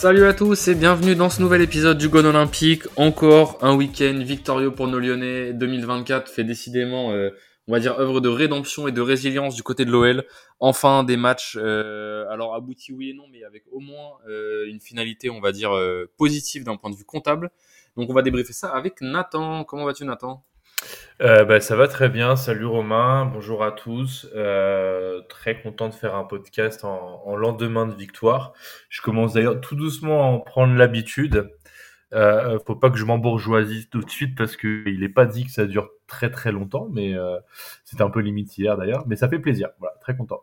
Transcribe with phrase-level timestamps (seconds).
[0.00, 2.84] Salut à tous et bienvenue dans ce nouvel épisode du Gone Olympique.
[2.96, 5.52] Encore un week-end victorieux pour nos Lyonnais.
[5.52, 7.28] 2024 fait décidément, euh,
[7.68, 10.24] on va dire, œuvre de rédemption et de résilience du côté de l'OL.
[10.58, 14.80] Enfin, des matchs, euh, alors aboutis oui et non, mais avec au moins euh, une
[14.80, 15.72] finalité, on va dire,
[16.16, 17.50] positive d'un point de vue comptable.
[17.96, 19.64] Donc on va débriefer ça avec Nathan.
[19.64, 20.44] Comment vas-tu Nathan?
[21.20, 22.36] Euh, bah, ça va très bien.
[22.36, 24.26] Salut Romain, bonjour à tous.
[24.34, 28.54] Euh, très content de faire un podcast en, en lendemain de victoire.
[28.88, 31.50] Je commence d'ailleurs tout doucement à en prendre l'habitude.
[32.12, 35.44] Euh, faut pas que je m'embourgeoisisse tout de suite parce que il est pas dit
[35.44, 37.38] que ça dure très très longtemps, mais euh,
[37.84, 39.04] c'était un peu limite hier d'ailleurs.
[39.06, 39.68] Mais ça fait plaisir.
[39.78, 40.40] Voilà, très content.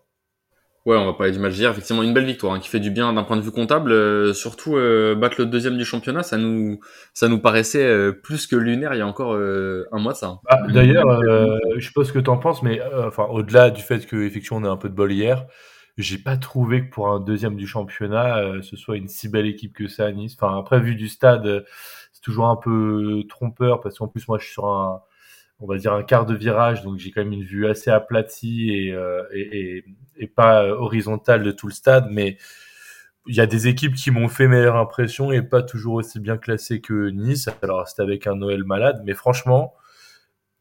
[0.88, 1.70] Ouais, on va parler du match d'hier.
[1.72, 3.92] Effectivement, une belle victoire hein, qui fait du bien d'un point de vue comptable.
[3.92, 6.80] Euh, surtout euh, battre le deuxième du championnat, ça nous,
[7.14, 10.40] ça nous paraissait euh, plus que lunaire il y a encore un mois ça.
[10.48, 14.08] Ah, d'ailleurs, euh, je sais pas ce que t'en penses, mais enfin au-delà du fait
[14.08, 15.46] que effectivement on a un peu de bol hier,
[15.98, 19.74] j'ai pas trouvé que pour un deuxième du championnat, ce soit une si belle équipe
[19.74, 20.38] que ça à Nice.
[20.40, 21.66] Enfin après vu du stade,
[22.14, 25.02] c'est toujours un peu trompeur parce qu'en plus moi je suis sur un,
[25.60, 28.72] on va dire un quart de virage, donc j'ai quand même une vue assez aplatie
[28.72, 29.24] et euh,
[30.36, 32.38] pas euh, horizontale de tout le stade, mais
[33.28, 36.38] il y a des équipes qui m'ont fait meilleure impression et pas toujours aussi bien
[36.38, 37.50] classées que Nice.
[37.62, 39.74] Alors c'était avec un Noël malade, mais franchement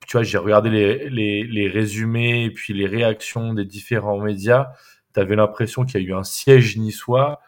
[0.06, 4.72] tu vois, j'ai regardé les, les, résumés et puis les réactions des différents médias.
[5.14, 7.40] Tu avais l'impression qu'il y a eu un siège niçois.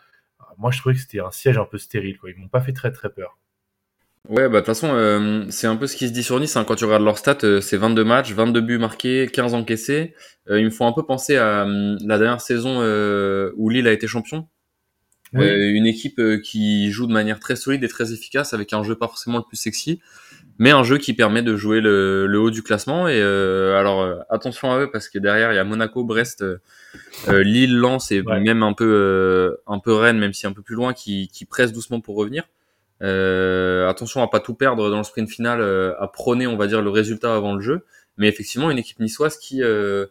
[0.59, 2.19] Moi, je trouvais que c'était un siège un peu stérile.
[2.27, 3.39] Ils m'ont pas fait très très peur.
[4.29, 6.57] Ouais, bah de toute façon, euh, c'est un peu ce qui se dit sur Nice.
[6.57, 6.65] hein.
[6.65, 10.15] Quand tu regardes leurs stats, euh, c'est 22 matchs, 22 buts marqués, 15 encaissés.
[10.51, 13.89] Euh, ils me font un peu penser à hum, la dernière saison euh, où Lille
[13.89, 14.47] a été champion.
[15.35, 15.45] Oui.
[15.47, 18.83] Euh, une équipe euh, qui joue de manière très solide et très efficace avec un
[18.83, 20.01] jeu pas forcément le plus sexy,
[20.59, 23.09] mais un jeu qui permet de jouer le, le haut du classement.
[23.09, 26.43] Et euh, alors euh, attention à eux parce que derrière il y a Monaco, Brest,
[26.43, 26.59] euh,
[27.29, 28.41] euh, Lille, Lens et Ouais.
[28.41, 31.45] même un peu euh, un peu Rennes, même si un peu plus loin, qui, qui
[31.47, 32.45] pressent doucement pour revenir.
[33.03, 36.67] Euh, attention à pas tout perdre dans le sprint final, euh, à prôner on va
[36.67, 37.85] dire le résultat avant le jeu.
[38.17, 40.07] Mais effectivement une équipe niçoise qui euh,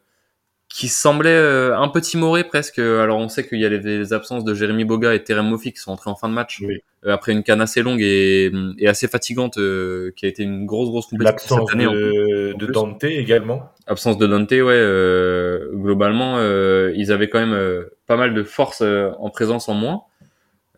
[0.70, 2.80] qui semblait euh, un peu timorée presque.
[2.80, 5.72] Alors on sait qu'il y a les, les absences de Jérémy Boga et Terem Moffi
[5.74, 6.82] qui sont entrés en fin de match Oui.
[7.06, 10.66] euh, après une canne assez longue et, et assez fatigante euh, qui a été une
[10.66, 11.88] grosse grosse compétition L'absence cette année.
[11.88, 12.66] en de, de.
[12.68, 13.70] Dante également.
[13.88, 14.60] Absence de Dante, ouais.
[14.70, 19.70] euh, globalement, euh, ils avaient quand même euh, pas mal de force euh, en présence
[19.70, 20.04] en moins.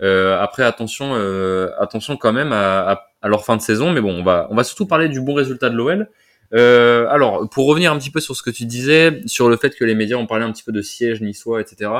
[0.01, 3.91] Euh, après, attention, euh, attention quand même à, à, à leur fin de saison.
[3.91, 6.09] Mais bon, on va, on va surtout parler du bon résultat de l'OL.
[6.53, 9.75] Euh, alors, pour revenir un petit peu sur ce que tu disais, sur le fait
[9.75, 11.91] que les médias ont parlé un petit peu de siège niçois, etc.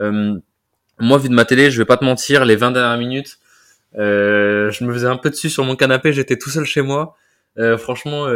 [0.00, 0.34] Euh,
[0.98, 3.38] moi, vu de ma télé, je vais pas te mentir, les 20 dernières minutes,
[3.98, 7.16] euh, je me faisais un peu dessus sur mon canapé, j'étais tout seul chez moi.
[7.58, 8.26] Euh, franchement,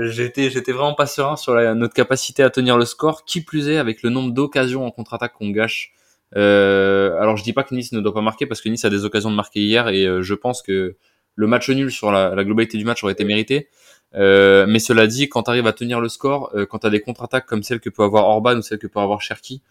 [0.00, 3.24] j'étais, j'étais vraiment pas serein sur la- notre capacité à tenir le score.
[3.24, 5.92] Qui plus est, avec le nombre d'occasions en contre-attaque qu'on gâche.
[6.36, 8.90] Euh, alors, je dis pas que Nice ne doit pas marquer parce que Nice a
[8.90, 10.96] des occasions de marquer hier et euh, je pense que
[11.36, 13.68] le match nul sur la, la globalité du match aurait été mérité.
[14.16, 16.90] Euh, mais cela dit, quand tu arrives à tenir le score, euh, quand tu as
[16.90, 19.62] des contre-attaques comme celle que peut avoir Orban ou celle que peut avoir Cherki,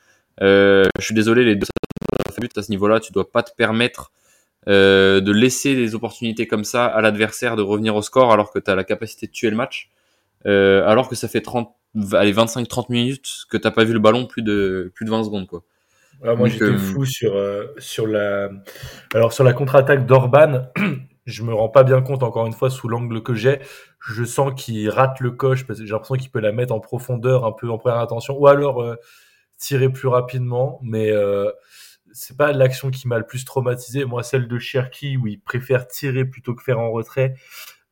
[0.41, 1.68] euh, je suis désolé, les deux
[2.40, 4.12] buts à ce niveau-là, tu dois pas te permettre
[4.66, 8.72] de laisser des opportunités comme ça à l'adversaire de revenir au score alors que tu
[8.72, 9.91] as la capacité de tuer le match,
[10.46, 11.70] alors que ça fait 30,
[12.14, 15.47] allez, 25-30 minutes que t'as pas vu le ballon plus de, plus de 20 secondes.
[15.47, 15.64] Quoi.
[16.24, 18.50] Ah, moi, j'étais euh, fou sur, euh, sur la.
[19.13, 20.68] Alors, sur la contre-attaque d'Orban,
[21.25, 23.59] je me rends pas bien compte, encore une fois, sous l'angle que j'ai.
[24.00, 26.79] Je sens qu'il rate le coche parce que j'ai l'impression qu'il peut la mettre en
[26.79, 28.96] profondeur, un peu en première attention, ou alors euh,
[29.57, 30.79] tirer plus rapidement.
[30.84, 31.50] Mais euh,
[32.12, 34.06] c'est pas l'action qui m'a le plus traumatisé.
[34.06, 37.35] Moi, celle de Cherki, où il préfère tirer plutôt que faire en retrait.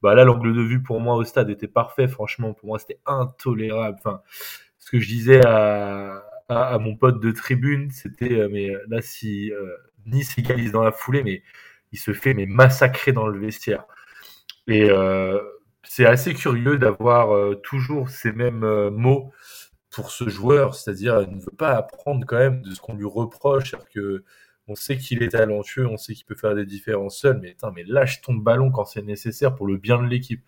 [0.01, 2.07] Bah là, l'angle de vue pour moi au stade était parfait.
[2.07, 3.97] Franchement, pour moi, c'était intolérable.
[3.99, 4.21] Enfin,
[4.79, 6.20] ce que je disais à,
[6.51, 9.75] à, mon pote de tribune, c'était euh, mais là si euh,
[10.05, 11.43] Nice égalise dans la foulée, mais
[11.91, 13.85] il se fait mais massacrer dans le vestiaire.
[14.67, 15.39] Et euh,
[15.83, 19.31] c'est assez curieux d'avoir euh, toujours ces mêmes euh, mots
[19.89, 23.05] pour ce joueur, c'est-à-dire il ne veut pas apprendre quand même de ce qu'on lui
[23.05, 24.23] reproche, alors que
[24.67, 27.71] on sait qu'il est talentueux, on sait qu'il peut faire des différences seul, mais putain,
[27.75, 30.43] mais lâche ton ballon quand c'est nécessaire pour le bien de l'équipe.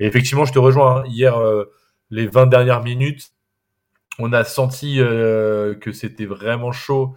[0.00, 1.02] Et effectivement, je te rejoins.
[1.02, 1.64] hein, hier, euh,
[2.10, 3.32] les 20 dernières minutes,
[4.18, 7.16] on a senti euh, que c'était vraiment chaud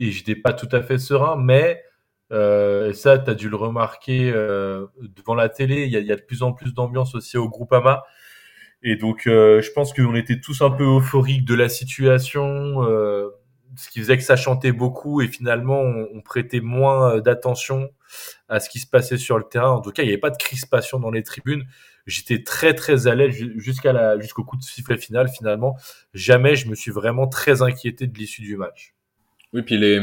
[0.00, 1.82] et j'étais pas tout à fait serein, mais
[2.32, 6.16] euh, ça, tu as dû le remarquer euh, devant la télé, il y y a
[6.16, 8.04] de plus en plus d'ambiance aussi au Groupama.
[8.82, 13.28] Et donc, euh, je pense qu'on était tous un peu euphoriques de la situation, euh,
[13.76, 17.90] ce qui faisait que ça chantait beaucoup et finalement, on, on prêtait moins euh, d'attention
[18.48, 19.70] à ce qui se passait sur le terrain.
[19.70, 21.64] En tout cas, il n'y avait pas de crispation dans les tribunes.
[22.06, 25.28] J'étais très très à l'aise jusqu'à la jusqu'au coup de sifflet final.
[25.28, 25.76] Finalement,
[26.14, 28.94] jamais je me suis vraiment très inquiété de l'issue du match.
[29.52, 30.00] Oui, puis les,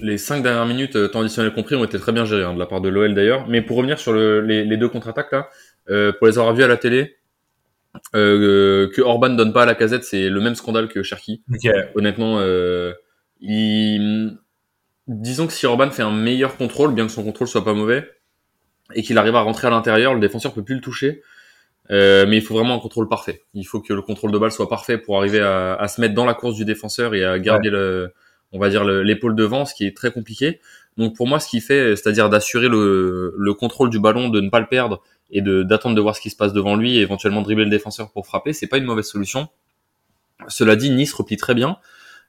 [0.00, 2.58] les cinq dernières minutes, euh, temps additionnel compris, ont été très bien gérées hein, de
[2.58, 3.46] la part de l'OL d'ailleurs.
[3.46, 5.48] Mais pour revenir sur le, les, les, deux contre-attaques là,
[5.88, 7.16] euh, pour les avoir vus à la télé,
[8.14, 11.42] euh, que Orban donne pas à la casette, c'est le même scandale que Cherki.
[11.94, 12.92] Honnêtement, euh,
[13.40, 14.38] il...
[15.06, 18.10] disons que si Orban fait un meilleur contrôle, bien que son contrôle soit pas mauvais,
[18.94, 21.22] et qu'il arrive à rentrer à l'intérieur, le défenseur peut plus le toucher.
[21.90, 23.42] Euh, mais il faut vraiment un contrôle parfait.
[23.54, 26.14] Il faut que le contrôle de balle soit parfait pour arriver à, à se mettre
[26.14, 28.12] dans la course du défenseur et à garder le,
[28.52, 30.60] on va dire l'épaule devant, ce qui est très compliqué.
[30.96, 34.50] Donc pour moi, ce qui fait, c'est-à-dire d'assurer le, le, contrôle du ballon, de ne
[34.50, 37.42] pas le perdre et d'attendre de voir ce qui se passe devant lui et éventuellement
[37.42, 39.48] dribbler le défenseur pour frapper, c'est pas une mauvaise solution.
[40.48, 41.78] Cela dit, Nice replie très bien.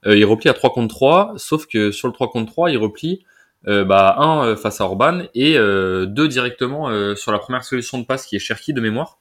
[0.06, 2.78] Euh, il replie à 3 contre 3, sauf que sur le 3 contre 3, il
[2.78, 3.24] replie
[3.68, 7.64] euh, bah, un euh, face à Orban et euh, deux directement euh, sur la première
[7.64, 9.20] solution de passe qui est Cherki de mémoire.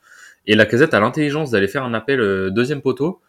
[0.48, 3.20] Et la casette a l'intelligence d'aller faire un appel deuxième poteau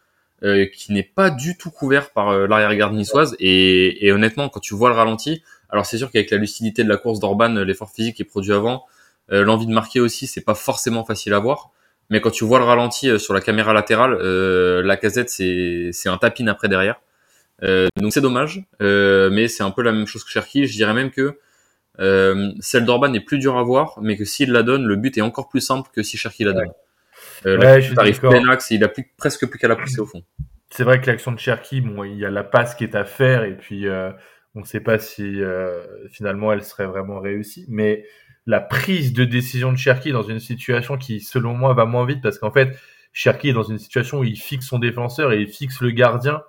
[0.41, 3.35] euh, qui n'est pas du tout couvert par euh, l'arrière-garde niçoise.
[3.39, 6.87] Et, et, honnêtement, quand tu vois le ralenti, alors c'est sûr qu'avec la lucidité de
[6.87, 8.85] la course d'Orban, l'effort physique qui est produit avant,
[9.33, 11.71] euh, l'envie de marquer aussi, c'est pas forcément facile à voir.
[12.09, 14.17] Mais quand tu vois le ralenti sur la caméra latérale,
[14.81, 16.99] la casette, c'est un tapin après derrière.
[17.61, 20.65] donc c'est dommage, mais c'est un peu la même chose que Cherki.
[20.65, 21.37] Je dirais même que
[22.61, 25.21] celle d'Orban est plus dure à voir, mais que s'il la donne, le but est
[25.21, 26.71] encore plus simple que si Cherki la donne.
[27.45, 30.05] Euh, ouais, je arrive plein axe, il a plus, presque plus qu'à la pousser au
[30.05, 30.23] fond.
[30.69, 33.05] C'est vrai que l'action de Cherki, bon, il y a la passe qui est à
[33.05, 34.11] faire et puis euh,
[34.55, 38.05] on ne sait pas si euh, finalement elle serait vraiment réussie, mais
[38.45, 42.21] la prise de décision de Cherki dans une situation qui, selon moi, va moins vite
[42.21, 42.77] parce qu'en fait,
[43.13, 46.41] Cherki est dans une situation où il fixe son défenseur et il fixe le gardien,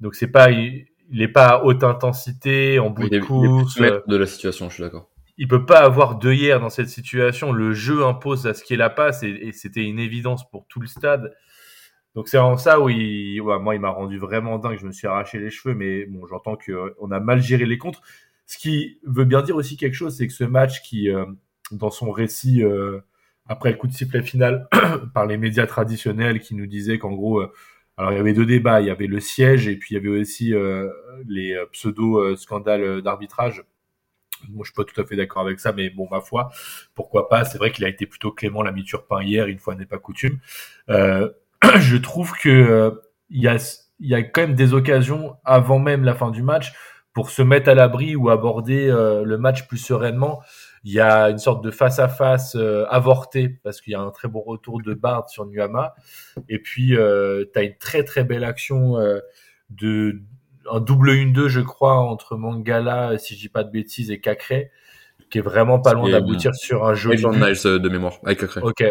[0.00, 3.76] donc c'est pas, il, n'est pas à haute intensité en bout de course.
[3.76, 6.70] Il est de la situation, je suis d'accord il peut pas avoir deux hier dans
[6.70, 7.52] cette situation.
[7.52, 10.86] Le jeu impose à ce qu'il la passe et, c'était une évidence pour tout le
[10.86, 11.34] stade.
[12.14, 14.78] Donc c'est en ça où il, moi il m'a rendu vraiment dingue.
[14.78, 17.78] Je me suis arraché les cheveux, mais bon, j'entends que on a mal géré les
[17.78, 18.02] contres.
[18.46, 21.24] Ce qui veut bien dire aussi quelque chose, c'est que ce match qui, euh,
[21.72, 23.00] dans son récit euh,
[23.46, 24.68] après le coup de sifflet final
[25.14, 27.52] par les médias traditionnels, qui nous disaient qu'en gros, euh,
[27.96, 30.00] alors il y avait deux débats, il y avait le siège et puis il y
[30.00, 30.52] avait aussi
[31.28, 33.64] les pseudo scandales d'arbitrage
[34.50, 36.50] moi, je suis pas tout à fait d'accord avec ça, mais bon, ma foi,
[36.94, 37.44] pourquoi pas?
[37.44, 40.38] C'est vrai qu'il a été plutôt clément la mi-turpin hier, une fois n'est pas coutume.
[40.90, 41.30] Euh,
[41.78, 42.90] je trouve que euh,
[43.30, 43.50] il y
[44.00, 46.72] y a quand même des occasions avant même la fin du match
[47.12, 50.42] pour se mettre à l'abri ou aborder euh, le match plus sereinement.
[50.82, 52.56] Il y a une sorte de face à face
[52.90, 55.94] avorté parce qu'il y a un très bon retour de Bard sur Nuama
[56.50, 58.98] et puis tu as une très très belle action
[59.70, 60.20] de
[60.70, 64.70] un double 1-2, je crois, entre Mangala, si je dis pas de bêtises, et Cacré,
[65.30, 67.14] qui est vraiment pas loin d'aboutir sur un jeu.
[67.14, 68.60] Niles euh, de mémoire, avec Cacré.
[68.62, 68.84] Ok.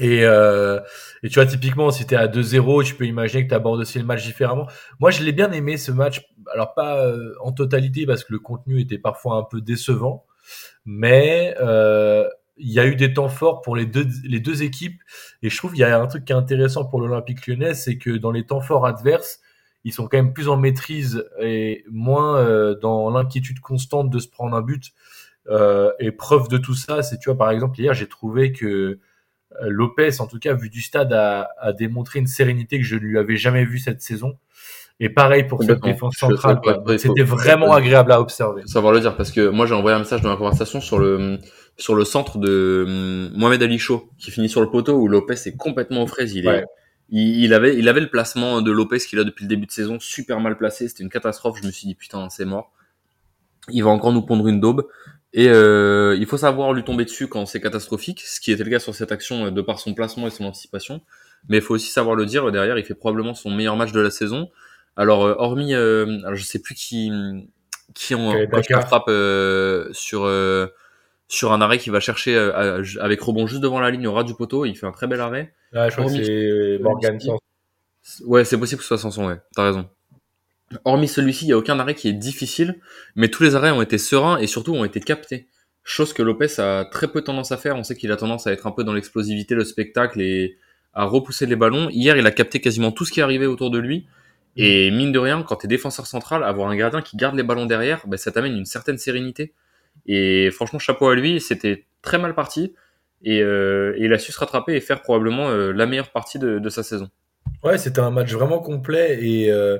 [0.00, 0.80] Et, euh,
[1.22, 3.80] et tu vois, typiquement, si tu es à 2-0, tu peux imaginer que tu abordes
[3.80, 4.66] aussi le match différemment.
[5.00, 6.22] Moi, je l'ai bien aimé ce match.
[6.52, 10.24] Alors, pas euh, en totalité, parce que le contenu était parfois un peu décevant.
[10.84, 15.00] Mais euh, il y a eu des temps forts pour les deux, les deux équipes.
[15.42, 17.98] Et je trouve qu'il y a un truc qui est intéressant pour l'Olympique lyonnais, c'est
[17.98, 19.40] que dans les temps forts adverses,
[19.84, 24.28] ils sont quand même plus en maîtrise et moins euh, dans l'inquiétude constante de se
[24.28, 24.92] prendre un but.
[25.48, 28.66] Euh, et preuve de tout ça, c'est, tu vois, par exemple, hier, j'ai trouvé que
[28.66, 28.98] euh,
[29.62, 33.00] Lopez, en tout cas, vu du stade, a, a, démontré une sérénité que je ne
[33.00, 34.38] lui avais jamais vue cette saison.
[35.00, 36.60] Et pareil pour cette défense centrale.
[36.98, 38.62] C'était vraiment agréable à observer.
[38.66, 41.38] Savoir le dire, parce que moi, j'ai envoyé un message dans la conversation sur le,
[41.76, 45.56] sur le centre de Mohamed Ali Chaud, qui finit sur le poteau où Lopez est
[45.56, 46.34] complètement aux fraises.
[46.34, 46.64] Il est,
[47.10, 49.98] il, avait, il avait le placement de Lopez qu'il a depuis le début de saison,
[49.98, 50.88] super mal placé.
[50.88, 51.58] C'était une catastrophe.
[51.60, 52.72] Je me suis dit putain, c'est mort.
[53.70, 54.86] Il va encore nous pondre une daube.
[55.34, 58.70] Et euh, il faut savoir lui tomber dessus quand c'est catastrophique, ce qui était le
[58.70, 61.02] cas sur cette action euh, de par son placement et son anticipation.
[61.48, 62.50] Mais il faut aussi savoir le dire.
[62.50, 64.50] Derrière, il fait probablement son meilleur match de la saison.
[64.96, 67.10] Alors, euh, hormis, euh, alors je sais plus qui,
[67.94, 68.32] qui en
[68.80, 69.10] frappe
[69.92, 70.26] sur
[71.28, 74.24] sur un arrêt qui va chercher euh, avec rebond juste devant la ligne au ras
[74.24, 74.64] du poteau.
[74.64, 75.54] Il fait un très bel arrêt.
[75.74, 77.18] Ah, je crois que c'est Morgan
[78.24, 79.36] Ouais, c'est possible que ce soit Sanson, ouais.
[79.54, 79.88] T'as raison.
[80.84, 82.80] Hormis celui-ci, il n'y a aucun arrêt qui est difficile,
[83.16, 85.48] mais tous les arrêts ont été sereins et surtout ont été captés.
[85.84, 87.76] Chose que Lopez a très peu tendance à faire.
[87.76, 90.58] On sait qu'il a tendance à être un peu dans l'explosivité, le spectacle et
[90.94, 91.88] à repousser les ballons.
[91.90, 94.06] Hier, il a capté quasiment tout ce qui arrivé autour de lui.
[94.56, 97.66] Et mine de rien, quand t'es défenseur central, avoir un gardien qui garde les ballons
[97.66, 99.54] derrière, ben, ça t'amène une certaine sérénité.
[100.06, 102.74] Et franchement, chapeau à lui, c'était très mal parti.
[103.22, 106.68] Et, euh, il a su se rattraper et faire probablement euh, la meilleure partie de,
[106.68, 107.08] sa saison.
[107.64, 109.78] Ouais, c'était un match vraiment complet et euh,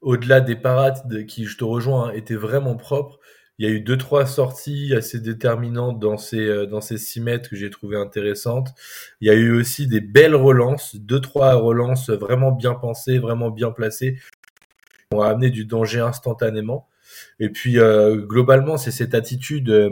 [0.00, 3.18] au-delà des parades qui, je te rejoins, hein, étaient vraiment propres.
[3.58, 7.50] Il y a eu deux trois sorties assez déterminantes dans ces dans ces 6 mètres
[7.50, 8.68] que j'ai trouvé intéressantes.
[9.20, 13.50] Il y a eu aussi des belles relances, deux trois relances vraiment bien pensées, vraiment
[13.50, 14.16] bien placées,
[15.10, 16.88] qui ont amené du danger instantanément.
[17.40, 19.70] Et puis euh, globalement, c'est cette attitude.
[19.70, 19.90] Euh,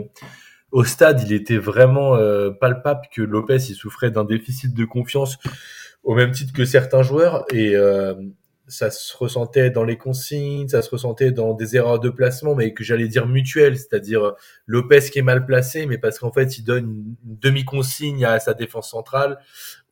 [0.71, 2.17] au stade, il était vraiment
[2.59, 5.37] palpable que Lopez il souffrait d'un déficit de confiance
[6.03, 7.73] au même titre que certains joueurs et
[8.67, 12.73] ça se ressentait dans les consignes, ça se ressentait dans des erreurs de placement, mais
[12.73, 14.31] que j'allais dire mutuelles, c'est-à-dire euh,
[14.65, 18.53] Lopez qui est mal placé, mais parce qu'en fait il donne une demi-consigne à sa
[18.53, 19.39] défense centrale,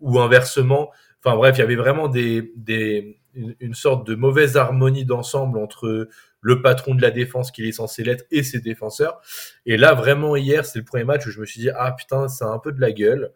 [0.02, 0.92] ou inversement.
[1.24, 6.08] Enfin bref, il y avait vraiment des, des une, sorte de mauvaise harmonie d'ensemble entre
[6.46, 9.20] le patron de la défense qu'il est censé l'être et ses défenseurs.
[9.66, 12.28] Et là, vraiment hier, c'est le premier match où je me suis dit ah putain,
[12.28, 13.32] ça a un peu de la gueule.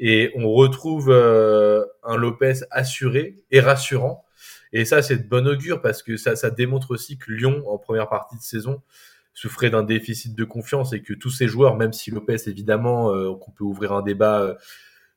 [0.00, 4.24] Et on retrouve euh, un Lopez assuré et rassurant
[4.72, 7.78] et ça, c'est de bon augure parce que ça, ça démontre aussi que Lyon, en
[7.78, 8.82] première partie de saison,
[9.34, 13.34] souffrait d'un déficit de confiance et que tous ces joueurs, même si Lopez, évidemment, euh,
[13.34, 14.54] qu'on peut ouvrir un débat euh,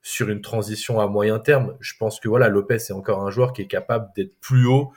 [0.02, 3.54] sur une transition à moyen terme, je pense que voilà, Lopez est encore un joueur
[3.54, 4.92] qui est capable d'être plus haut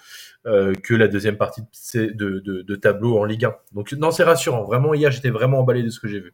[0.46, 1.62] euh, que la deuxième partie
[1.94, 3.54] de, de, de, de, tableau en Ligue 1.
[3.73, 4.64] Donc non, c'est rassurant.
[4.64, 6.32] Vraiment, hier, j'étais vraiment emballé de ce que j'ai vu.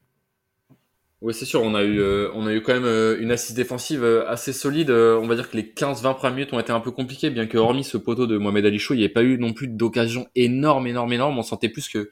[1.20, 3.54] Oui, c'est sûr, on a eu, euh, on a eu quand même euh, une assise
[3.54, 4.90] défensive assez solide.
[4.90, 7.58] on va dire que les 15-20 premières minutes ont été un peu compliquées, bien que
[7.58, 10.28] hormis ce poteau de Mohamed Ali Chou, il n'y avait pas eu non plus d'occasions
[10.34, 11.38] énormes, énormes, énormes.
[11.38, 12.10] On sentait plus que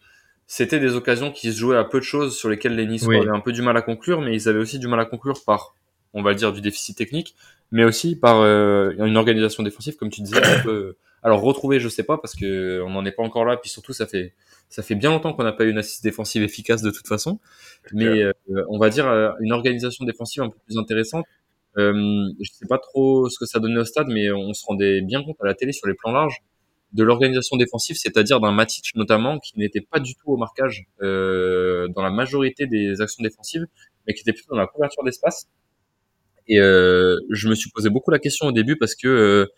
[0.50, 3.28] c'était des occasions qui se jouaient à peu de choses sur lesquelles les Niçois avaient
[3.28, 5.74] un peu du mal à conclure, mais ils avaient aussi du mal à conclure par,
[6.14, 7.34] on va le dire, du déficit technique,
[7.70, 12.02] mais aussi par une organisation défensive, comme tu disais, un peu, alors retrouver, je sais
[12.02, 14.34] pas, parce que on n'en est pas encore là, puis surtout ça fait
[14.68, 17.40] ça fait bien longtemps qu'on n'a pas eu une assise défensive efficace de toute façon,
[17.92, 18.32] mais euh,
[18.68, 21.24] on va dire euh, une organisation défensive un peu plus intéressante.
[21.76, 21.92] Euh,
[22.40, 25.22] je sais pas trop ce que ça donnait au stade, mais on se rendait bien
[25.22, 26.42] compte à la télé sur les plans larges
[26.92, 31.88] de l'organisation défensive, c'est-à-dire d'un Matic notamment qui n'était pas du tout au marquage euh,
[31.88, 33.66] dans la majorité des actions défensives,
[34.06, 35.48] mais qui était plutôt dans la couverture d'espace.
[36.49, 39.49] Et euh, je me suis posé beaucoup la question au début parce que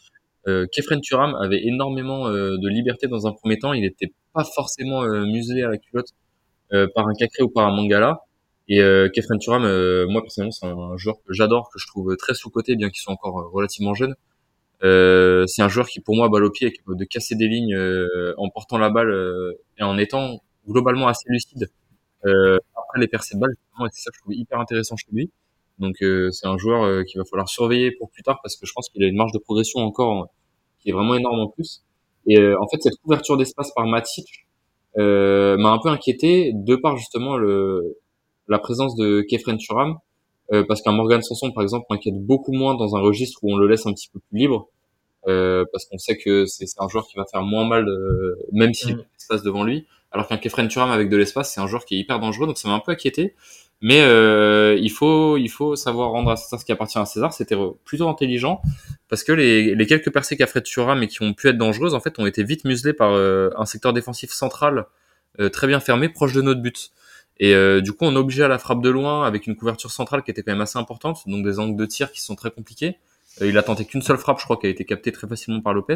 [0.49, 3.73] euh, Kefren Turam avait énormément euh, de liberté dans un premier temps.
[3.73, 6.09] Il n'était pas forcément euh, muselé à la culotte
[6.73, 8.21] euh, par un Cacré ou par un Mangala.
[8.69, 8.79] Et
[9.13, 9.63] Kefren Turam,
[10.13, 13.13] moi personnellement, c'est un joueur que j'adore, que je trouve très sous-coté, bien qu'il soit
[13.13, 14.15] encore relativement jeune.
[14.81, 17.77] c'est un joueur qui, pour moi, balle au pied, est capable de casser des lignes
[18.39, 19.13] en portant la balle
[19.77, 21.67] et en étant globalement assez lucide.
[22.23, 23.55] après les percées de balle,
[23.91, 25.33] c'est ça que je trouve hyper intéressant chez lui.
[25.81, 28.67] Donc euh, c'est un joueur euh, qu'il va falloir surveiller pour plus tard parce que
[28.67, 30.29] je pense qu'il a une marge de progression encore
[30.79, 31.83] qui est vraiment énorme en plus.
[32.27, 34.47] Et euh, en fait cette couverture d'espace par Matic
[34.97, 37.99] m'a un peu inquiété de par justement le
[38.49, 39.97] la présence de Kefren Turam
[40.69, 43.69] parce qu'un Morgan Sanson par exemple m'inquiète beaucoup moins dans un registre où on le
[43.69, 44.69] laisse un petit peu plus libre
[45.25, 47.87] parce qu'on sait que c'est un joueur qui va faire moins mal
[48.53, 49.01] même s'il mm.
[49.01, 51.95] a l'espace devant lui alors qu'un Kefren Turam avec de l'espace c'est un joueur qui
[51.95, 53.35] est hyper dangereux donc ça m'a un peu inquiété
[53.83, 57.33] mais euh, il faut il faut savoir rendre à César ce qui appartient à César.
[57.33, 58.61] C'était plutôt intelligent
[59.09, 61.95] parce que les, les quelques percées qu'a fait Thuram et qui ont pu être dangereuses
[61.95, 64.87] en fait ont été vite muselées par euh, un secteur défensif central
[65.41, 66.91] euh, très bien fermé proche de notre but.
[67.39, 69.91] Et euh, du coup on est obligé à la frappe de loin avec une couverture
[69.91, 72.51] centrale qui était quand même assez importante, donc des angles de tir qui sont très
[72.51, 72.99] compliqués.
[73.41, 75.73] il a tenté qu'une seule frappe, je crois, qui a été captée très facilement par
[75.73, 75.95] Lopez.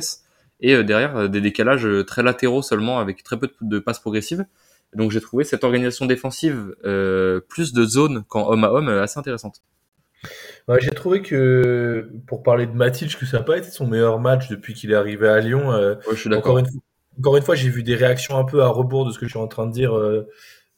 [0.60, 4.46] Et derrière des décalages très latéraux seulement avec très peu de passes progressives.
[4.94, 9.02] Donc j'ai trouvé cette organisation défensive euh, plus de zone qu'en homme à homme euh,
[9.02, 9.62] assez intéressante.
[10.78, 14.48] j'ai trouvé que pour parler de Matic, que ça n'a pas été son meilleur match
[14.48, 15.72] depuis qu'il est arrivé à Lyon.
[15.72, 16.68] Euh, je suis encore une,
[17.18, 19.30] encore une fois, j'ai vu des réactions un peu à rebours de ce que je
[19.30, 20.28] suis en train de dire euh,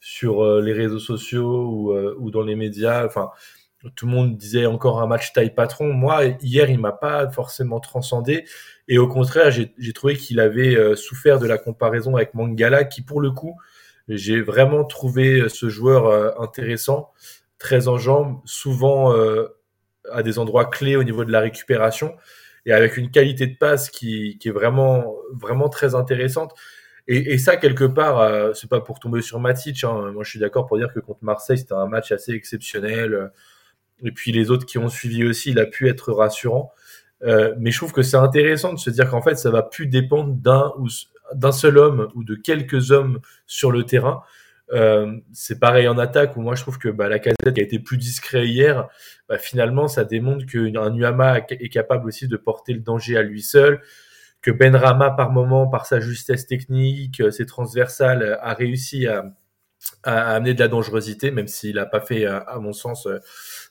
[0.00, 3.04] sur les réseaux sociaux ou, ou, dans les médias.
[3.04, 3.30] Enfin,
[3.96, 5.92] tout le monde disait encore un match taille patron.
[5.92, 8.44] Moi, hier, il m'a pas forcément transcendé.
[8.86, 13.20] Et au contraire, j'ai trouvé qu'il avait souffert de la comparaison avec Mangala, qui pour
[13.20, 13.56] le coup
[14.08, 17.12] j'ai vraiment trouvé ce joueur euh, intéressant,
[17.58, 19.46] très en jambes, souvent euh,
[20.10, 22.14] à des endroits clés au niveau de la récupération
[22.64, 26.52] et avec une qualité de passe qui, est vraiment, vraiment très intéressante.
[27.08, 29.84] Et, ça, quelque part, euh, c'est pas pour tomber sur Matic.
[29.84, 30.10] Hein.
[30.12, 33.30] Moi, je suis d'accord pour dire que contre Marseille, c'était un match assez exceptionnel.
[34.02, 36.72] Et puis les autres qui ont suivi aussi, il a pu être rassurant.
[37.22, 39.86] Euh, mais je trouve que c'est intéressant de se dire qu'en fait, ça va plus
[39.86, 40.88] dépendre d'un ou
[41.34, 44.22] d'un seul homme ou de quelques hommes sur le terrain.
[44.72, 47.62] Euh, c'est pareil en attaque où moi je trouve que bah, la casette qui a
[47.62, 48.88] été plus discret hier,
[49.28, 53.42] bah, finalement ça démontre qu'un Nuama est capable aussi de porter le danger à lui
[53.42, 53.80] seul,
[54.42, 59.24] que Ben Rama par moment par sa justesse technique, euh, ses transversales a réussi à,
[60.02, 63.08] a amené de la dangerosité, même s'il n'a pas fait, à mon sens,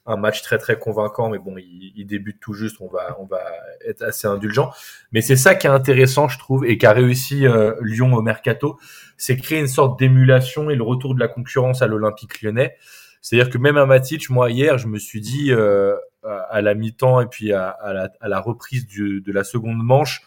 [0.05, 1.29] un match très très convaincant.
[1.29, 3.41] Mais bon, il, il, débute tout juste, on va on va
[3.85, 4.71] être assez indulgent.
[5.11, 7.45] Mais c'est ça qui est intéressant, je trouve, et qu'a réussi
[7.81, 8.77] Lyon au mercato,
[9.17, 12.75] c'est créer une sorte d'émulation et le retour de la concurrence à l'Olympique Lyonnais.
[13.25, 17.21] C'est-à-dire que même à Matic, moi hier, je me suis dit euh, à la mi-temps
[17.21, 20.21] et puis à, à, la, à la, reprise du, de la seconde manche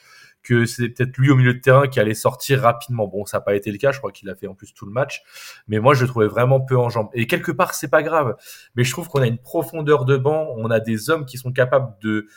[0.49, 3.07] que c'est peut-être lui au milieu de terrain qui allait sortir rapidement.
[3.07, 4.87] Bon, ça n'a pas été le cas, je crois qu'il a fait en plus tout
[4.87, 5.23] le match,
[5.67, 7.11] mais moi je le trouvais vraiment peu en jambes.
[7.13, 8.35] Et quelque part, c'est pas grave,
[8.75, 11.53] mais je trouve qu'on a une profondeur de banc, on a des hommes qui sont
[11.53, 12.29] capables de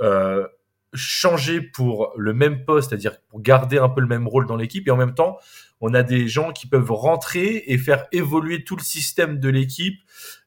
[0.00, 0.46] euh,
[0.94, 4.88] changer pour le même poste, c'est-à-dire pour garder un peu le même rôle dans l'équipe,
[4.88, 5.36] et en même temps,
[5.82, 10.00] on a des gens qui peuvent rentrer et faire évoluer tout le système de l'équipe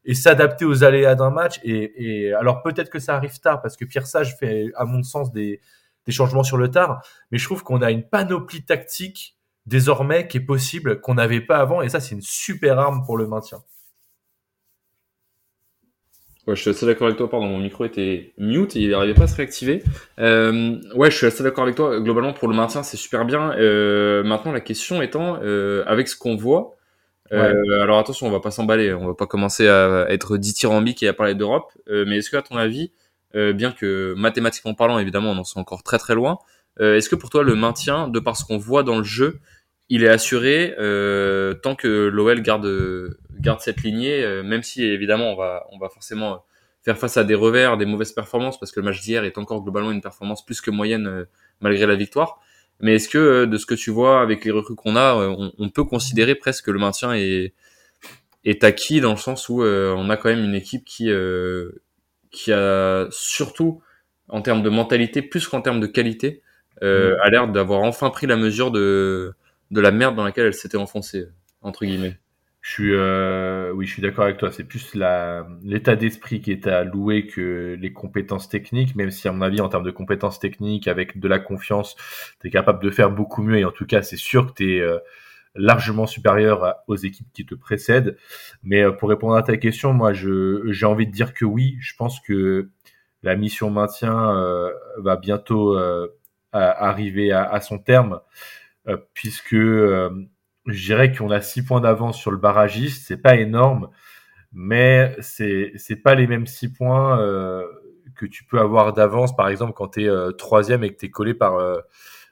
[0.06, 1.60] et s'adapter aux aléas d'un match.
[1.64, 5.32] Et, alors peut-être que ça arrive tard parce que Pierre Sage fait, à mon sens,
[5.32, 5.62] des,
[6.06, 10.38] des changements sur le tard, mais je trouve qu'on a une panoplie tactique désormais qui
[10.38, 13.64] est possible qu'on n'avait pas avant, et ça c'est une super arme pour le maintien.
[16.48, 17.30] Ouais, je suis assez d'accord avec toi.
[17.30, 19.84] Pardon, mon micro était mute et il n'arrivait pas à se réactiver.
[20.18, 22.00] Euh, ouais, je suis assez d'accord avec toi.
[22.00, 23.52] Globalement, pour le maintien, c'est super bien.
[23.60, 26.78] Euh, maintenant, la question étant, euh, avec ce qu'on voit,
[27.30, 28.92] alors attention, on va pas s'emballer.
[28.92, 31.72] On va pas commencer à être dithyrambique et à parler d'Europe.
[31.88, 32.92] Mais est-ce que, à ton avis,
[33.34, 36.40] bien que mathématiquement parlant, évidemment, on en soit encore très très loin,
[36.80, 39.40] est-ce que pour toi, le maintien, de par ce qu'on voit dans le jeu,
[39.92, 45.34] il est assuré euh, tant que l'OL garde garde cette lignée, euh, même si évidemment
[45.34, 46.46] on va on va forcément
[46.82, 49.62] faire face à des revers, des mauvaises performances parce que le match d'hier est encore
[49.62, 51.26] globalement une performance plus que moyenne euh,
[51.60, 52.40] malgré la victoire.
[52.80, 55.70] Mais est-ce que de ce que tu vois avec les recrues qu'on a, on, on,
[55.70, 57.54] peut considérer presque que le maintien est
[58.46, 61.12] est acquis dans le sens où on a quand même une équipe qui
[62.32, 63.82] qui a surtout
[64.28, 66.42] en termes de mentalité plus qu'en termes de qualité
[66.84, 67.20] euh, mmh.
[67.22, 69.34] a l'air d'avoir enfin pris la mesure de
[69.72, 71.28] de la merde dans laquelle elle s'était enfoncée,
[71.62, 72.18] entre guillemets.
[72.62, 74.52] Je suis, euh, oui, je suis d'accord avec toi.
[74.52, 79.28] C'est plus la, l'état d'esprit qui est à louer que les compétences techniques, même si
[79.28, 81.96] à mon avis, en termes de compétences techniques, avec de la confiance,
[82.40, 83.58] tu es capable de faire beaucoup mieux.
[83.58, 85.00] Et en tout cas, c'est sûr que tu es euh,
[85.56, 88.18] largement supérieur aux équipes qui te précèdent.
[88.64, 91.78] Mais euh, pour répondre à ta question, moi, j'ai envie de dire que oui.
[91.82, 92.70] Je pense que
[93.24, 95.78] la mission maintien euh, va bientôt
[96.54, 98.20] arriver à, à, son terme.
[98.88, 100.10] Euh, puisque euh,
[100.66, 103.90] je dirais qu'on a six points d'avance sur le barragiste, c'est pas énorme,
[104.54, 107.64] mais c'est c'est pas les mêmes six points euh,
[108.16, 111.10] que tu peux avoir d'avance, par exemple quand tu es troisième et que tu es
[111.12, 111.60] collé par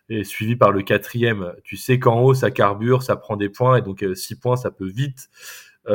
[0.10, 1.54] et suivi par le quatrième.
[1.63, 4.72] Tu sais qu'en haut ça carbure, ça prend des points et donc six points ça
[4.72, 5.30] peut vite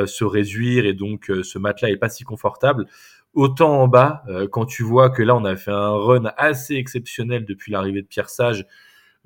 [0.07, 2.87] se réduire et donc ce match-là est pas si confortable.
[3.33, 7.44] Autant en bas, quand tu vois que là on a fait un run assez exceptionnel
[7.44, 8.66] depuis l'arrivée de Pierre Sage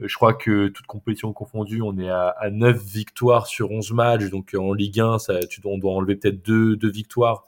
[0.01, 4.31] je crois que toute compétition confondue, on est à, à 9 victoires sur 11 matchs.
[4.31, 7.44] Donc en Ligue 1, ça, tu, on doit enlever peut-être deux, deux victoires.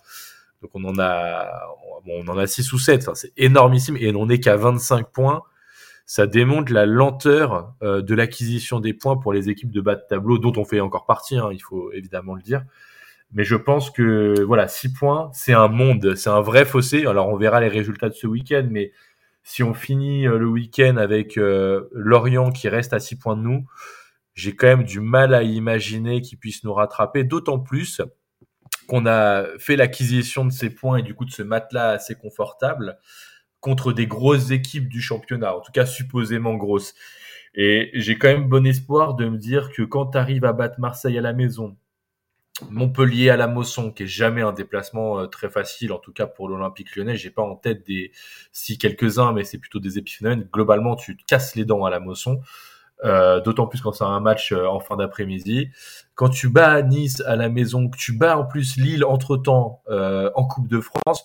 [0.60, 1.48] Donc on en a,
[2.06, 3.02] on en a 6 ou 7.
[3.02, 5.42] Enfin, c'est énormissime et on n'est qu'à 25 points.
[6.12, 10.02] Ça démontre la lenteur euh, de l'acquisition des points pour les équipes de bas de
[10.08, 12.64] tableau, dont on fait encore partie, hein, il faut évidemment le dire.
[13.32, 17.06] Mais je pense que voilà, 6 points, c'est un monde, c'est un vrai fossé.
[17.06, 18.90] Alors on verra les résultats de ce week-end, mais
[19.44, 23.42] si on finit euh, le week-end avec euh, Lorient qui reste à 6 points de
[23.42, 23.64] nous,
[24.34, 28.02] j'ai quand même du mal à imaginer qu'ils puissent nous rattraper, d'autant plus
[28.88, 32.98] qu'on a fait l'acquisition de ces points et du coup de ce matelas assez confortable
[33.60, 36.94] contre des grosses équipes du championnat, en tout cas supposément grosses.
[37.54, 40.78] Et j'ai quand même bon espoir de me dire que quand tu arrives à battre
[40.78, 41.76] Marseille à la maison,
[42.68, 46.26] Montpellier à la Mosson, qui est jamais un déplacement euh, très facile, en tout cas
[46.26, 47.16] pour l'Olympique lyonnais.
[47.16, 48.12] J'ai pas en tête des,
[48.52, 50.48] si quelques-uns, mais c'est plutôt des épiphénomènes.
[50.52, 52.40] Globalement, tu te casses les dents à la Mosson.
[53.02, 55.70] Euh, d'autant plus quand c'est un match euh, en fin d'après-midi.
[56.14, 60.46] Quand tu bats Nice à la maison, que tu bats en plus Lille entre-temps en
[60.46, 61.24] Coupe de France,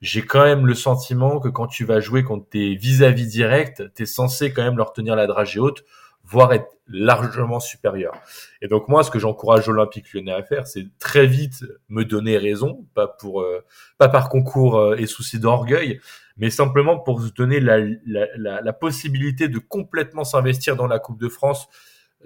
[0.00, 4.02] j'ai quand même le sentiment que quand tu vas jouer contre tes vis-à-vis directs, tu
[4.02, 5.84] es censé quand même leur tenir la dragée haute
[6.28, 8.12] voire être largement supérieur.
[8.60, 12.36] Et donc moi, ce que j'encourage l'Olympique Lyonnais à faire, c'est très vite me donner
[12.36, 13.64] raison, pas pour, euh,
[13.96, 16.00] pas par concours euh, et souci d'orgueil,
[16.36, 21.18] mais simplement pour se donner la, la, la, possibilité de complètement s'investir dans la Coupe
[21.18, 21.68] de France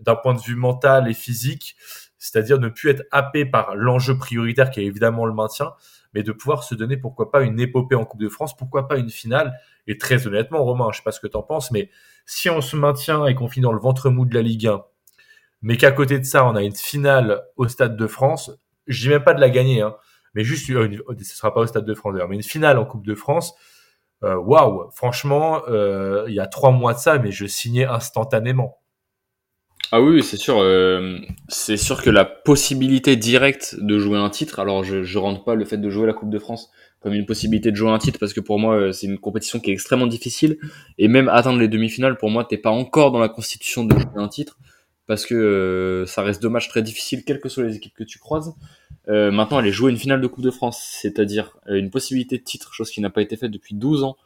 [0.01, 1.77] d'un point de vue mental et physique,
[2.19, 5.73] c'est-à-dire ne plus être happé par l'enjeu prioritaire qui est évidemment le maintien,
[6.15, 8.97] mais de pouvoir se donner pourquoi pas une épopée en Coupe de France, pourquoi pas
[8.97, 9.59] une finale.
[9.87, 11.91] Et très honnêtement, Romain, je sais pas ce que tu en penses, mais
[12.27, 14.83] si on se maintient et qu'on finit dans le ventre mou de la Ligue 1,
[15.63, 18.51] mais qu'à côté de ça, on a une finale au Stade de France,
[18.87, 19.97] je dis même pas de la gagner, hein,
[20.35, 22.85] mais juste, euh, ce sera pas au Stade de France d'ailleurs, mais une finale en
[22.85, 23.55] Coupe de France,
[24.25, 27.85] euh, waouh, wow, franchement, euh, il y a trois mois de ça, mais je signais
[27.85, 28.82] instantanément.
[29.95, 30.59] Ah oui, c'est sûr.
[30.59, 35.45] Euh, c'est sûr que la possibilité directe de jouer un titre, alors je, je rentre
[35.45, 37.99] pas le fait de jouer la Coupe de France comme une possibilité de jouer un
[37.99, 40.57] titre parce que pour moi euh, c'est une compétition qui est extrêmement difficile
[40.97, 44.07] et même atteindre les demi-finales pour moi t'es pas encore dans la constitution de jouer
[44.15, 44.57] un titre
[45.07, 48.05] parce que euh, ça reste deux matchs très difficiles quelles que soient les équipes que
[48.05, 48.55] tu croises.
[49.09, 52.89] Maintenant aller jouer une finale de Coupe de France, c'est-à-dire une possibilité de titre, chose
[52.89, 54.17] qui n'a pas été faite depuis 12 ans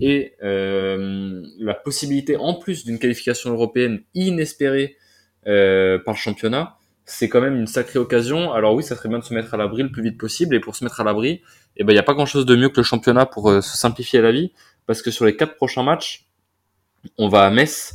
[0.00, 4.96] et la possibilité en plus d'une qualification européenne inespérée
[5.44, 8.52] par le championnat c'est quand même une sacrée occasion.
[8.52, 10.56] Alors oui, ça serait bien de se mettre à l'abri le plus vite possible.
[10.56, 11.40] Et pour se mettre à l'abri,
[11.76, 13.60] eh ben il y a pas grand chose de mieux que le championnat pour euh,
[13.60, 14.52] se simplifier la vie,
[14.86, 16.26] parce que sur les quatre prochains matchs,
[17.16, 17.94] on va à Metz,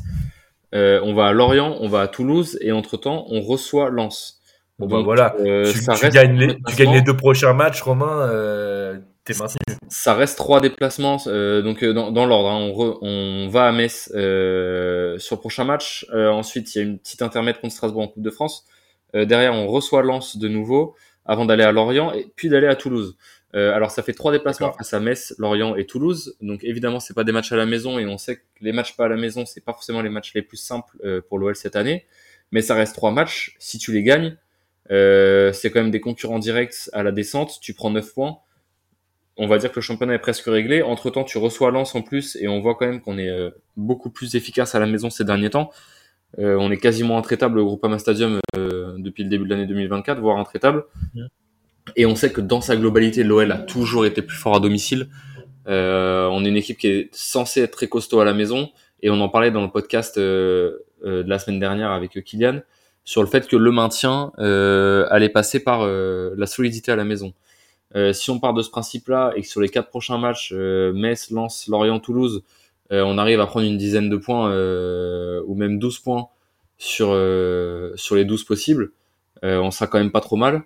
[0.74, 4.40] euh, on va à Lorient, on va à Toulouse, et entre temps, on reçoit Lens.
[4.80, 9.02] Bon bah voilà, euh, tu, gagnes les, tu, gagnes les, deux prochains matchs, Romain.
[9.22, 9.78] Euh, T'es maintenu.
[9.90, 12.50] Ça reste trois déplacements, donc dans, dans l'ordre.
[12.50, 16.06] Hein, on, on, va à Metz sur le prochain match.
[16.12, 18.66] ensuite, il y a une petite intermède contre Strasbourg en Coupe de France.
[19.16, 22.76] Euh, derrière, on reçoit Lens de nouveau avant d'aller à Lorient et puis d'aller à
[22.76, 23.16] Toulouse.
[23.54, 26.36] Euh, alors ça fait trois déplacements face à Metz, Lorient et Toulouse.
[26.42, 28.96] Donc évidemment c'est pas des matchs à la maison et on sait que les matchs
[28.96, 31.56] pas à la maison c'est pas forcément les matchs les plus simples euh, pour l'OL
[31.56, 32.06] cette année.
[32.52, 33.56] Mais ça reste trois matchs.
[33.60, 34.38] Si tu les gagnes,
[34.90, 37.60] euh, c'est quand même des concurrents directs à la descente.
[37.62, 38.40] Tu prends 9 points.
[39.38, 40.82] On va dire que le championnat est presque réglé.
[40.82, 43.32] Entre temps tu reçois Lens en plus et on voit quand même qu'on est
[43.78, 45.72] beaucoup plus efficace à la maison ces derniers temps.
[46.40, 50.20] Euh, on est quasiment intraitable au Groupama Stadium euh, depuis le début de l'année 2024,
[50.20, 50.86] voire intraitable.
[51.96, 55.10] Et on sait que dans sa globalité, l'OL a toujours été plus fort à domicile.
[55.68, 58.70] Euh, on est une équipe qui est censée être très costaud à la maison.
[59.02, 62.62] Et on en parlait dans le podcast de la semaine dernière avec Kylian
[63.04, 67.34] sur le fait que le maintien allait passer par la solidité à la maison.
[68.14, 71.68] Si on part de ce principe-là et que sur les quatre prochains matchs, Metz, Lens,
[71.68, 72.44] Lorient, Toulouse,
[72.92, 76.28] euh, on arrive à prendre une dizaine de points euh, ou même 12 points
[76.78, 78.92] sur, euh, sur les 12 possibles,
[79.44, 80.64] on sera quand même pas trop mal.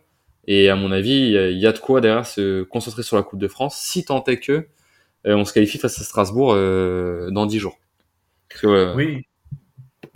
[0.48, 3.40] Et à mon avis, il y a de quoi derrière se concentrer sur la Coupe
[3.40, 4.68] de France, si tant est que
[5.24, 7.80] on se qualifie face à Strasbourg dans 10 jours.
[8.96, 9.26] Oui,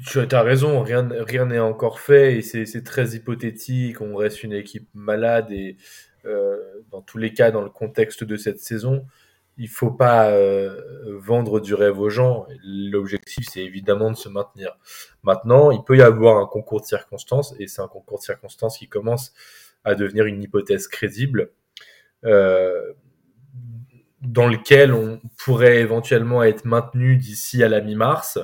[0.06, 4.02] tu as raison, rien n'est encore fait et c'est très hypothétique.
[4.02, 5.78] On reste une équipe malade et
[6.92, 9.06] dans tous les cas, dans le contexte de cette saison,
[9.60, 10.82] il faut pas euh,
[11.20, 12.48] vendre du rêve aux gens.
[12.64, 14.78] L'objectif, c'est évidemment de se maintenir.
[15.22, 18.78] Maintenant, il peut y avoir un concours de circonstances, et c'est un concours de circonstances
[18.78, 19.34] qui commence
[19.84, 21.52] à devenir une hypothèse crédible,
[22.24, 22.94] euh,
[24.22, 28.40] dans lequel on pourrait éventuellement être maintenu d'ici à la mi-mars.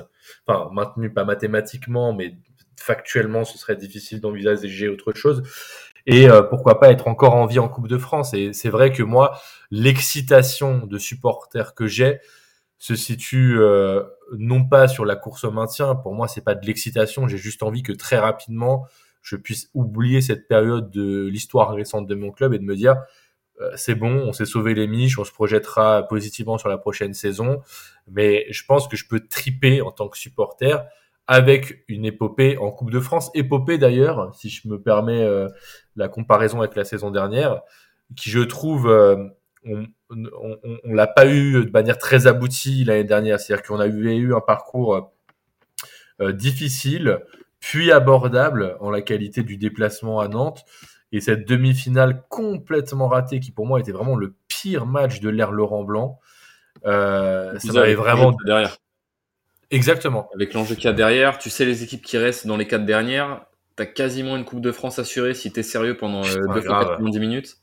[0.46, 2.34] Enfin, maintenu pas mathématiquement, mais
[2.78, 5.42] factuellement, ce serait difficile d'envisager autre chose
[6.06, 8.32] et euh, pourquoi pas être encore en vie en Coupe de France.
[8.32, 9.38] Et c'est vrai que moi,
[9.70, 12.20] l'excitation de supporter que j'ai
[12.78, 14.02] se situe euh,
[14.38, 15.94] non pas sur la course au maintien.
[15.96, 17.26] Pour moi, c'est pas de l'excitation.
[17.26, 18.86] J'ai juste envie que très rapidement,
[19.22, 22.96] je puisse oublier cette période de l'histoire récente de mon club et de me dire
[23.60, 27.14] euh, c'est bon, on s'est sauvé les miches, on se projettera positivement sur la prochaine
[27.14, 27.62] saison.
[28.06, 30.84] Mais je pense que je peux triper en tant que supporter
[31.28, 33.30] avec une épopée en Coupe de France.
[33.34, 35.48] Épopée d'ailleurs, si je me permets euh,
[35.96, 37.62] la comparaison avec la saison dernière,
[38.16, 39.16] qui je trouve, euh,
[39.64, 43.40] on, on, on, l'a pas eu de manière très aboutie l'année dernière.
[43.40, 45.12] C'est-à-dire qu'on a eu, eu un parcours
[46.20, 47.18] euh, difficile,
[47.60, 50.64] puis abordable en la qualité du déplacement à Nantes.
[51.12, 55.52] Et cette demi-finale complètement ratée, qui pour moi était vraiment le pire match de l'ère
[55.52, 56.18] Laurent Blanc,
[56.84, 58.76] euh, ça m'avait vraiment derrière.
[59.70, 60.28] Exactement.
[60.34, 62.84] Avec l'enjeu qu'il y a derrière, tu sais les équipes qui restent dans les quatre
[62.84, 66.98] dernières, t'as quasiment une Coupe de France assurée si t'es sérieux pendant euh, deux fois
[67.00, 67.56] 10 minutes.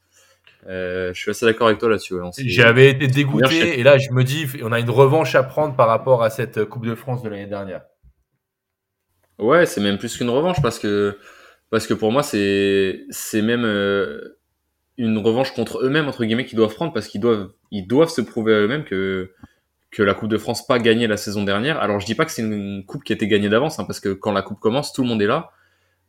[0.67, 2.15] Euh, je suis assez d'accord avec toi là-dessus.
[2.37, 5.87] J'avais été dégoûté et là je me dis on a une revanche à prendre par
[5.87, 7.81] rapport à cette Coupe de France de l'année dernière.
[9.39, 11.17] Ouais, c'est même plus qu'une revanche parce que
[11.69, 14.39] parce que pour moi c'est c'est même euh,
[14.97, 18.21] une revanche contre eux-mêmes entre guillemets qu'ils doivent prendre parce qu'ils doivent ils doivent se
[18.21, 19.31] prouver à eux-mêmes que
[19.93, 21.79] que la Coupe de France pas gagnée la saison dernière.
[21.79, 23.99] Alors je dis pas que c'est une coupe qui a été gagnée d'avance, hein, parce
[23.99, 25.51] que quand la coupe commence, tout le monde est là.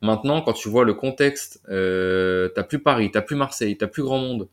[0.01, 4.03] Maintenant, quand tu vois le contexte, euh, t'as plus Paris, t'as plus Marseille, t'as plus
[4.03, 4.49] grand monde.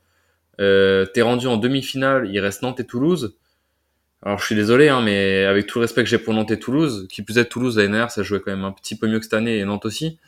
[0.59, 3.37] Euh, t'es rendu en demi-finale, il reste Nantes et Toulouse.
[4.21, 6.59] Alors je suis désolé, hein, mais avec tout le respect que j'ai pour Nantes et
[6.59, 9.17] Toulouse, qui plus est Toulouse l'année dernière, ça jouait quand même un petit peu mieux
[9.17, 10.19] que cette année et Nantes aussi.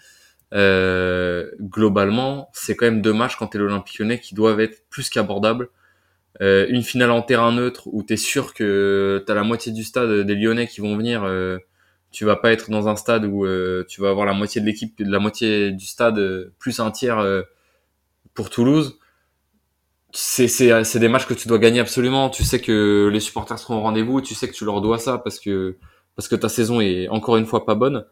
[0.54, 5.10] Euh, globalement, c'est quand même deux matchs quand t'es l'Olympique Lyonnais qui doivent être plus
[5.10, 5.68] qu'abordables.
[6.41, 9.72] Euh, une finale en terrain neutre où tu es sûr que tu as la moitié
[9.72, 11.60] du stade des Lyonnais qui vont venir, euh,
[12.12, 14.65] tu vas pas être dans un stade où euh, tu vas avoir la moitié de
[14.65, 17.24] l'équipe, la moitié du stade plus un tiers
[18.34, 19.00] pour Toulouse.
[20.12, 22.30] C'est des matchs que tu dois gagner absolument.
[22.30, 25.17] Tu sais que les supporters seront au rendez-vous, tu sais que tu leur dois ça
[25.17, 25.78] parce que
[26.15, 28.06] parce que ta saison est encore une fois pas bonne.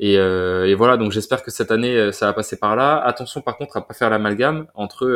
[0.00, 2.98] Et, euh, et voilà, donc j'espère que cette année, ça va passer par là.
[2.98, 5.06] Attention par contre à pas faire l'amalgame entre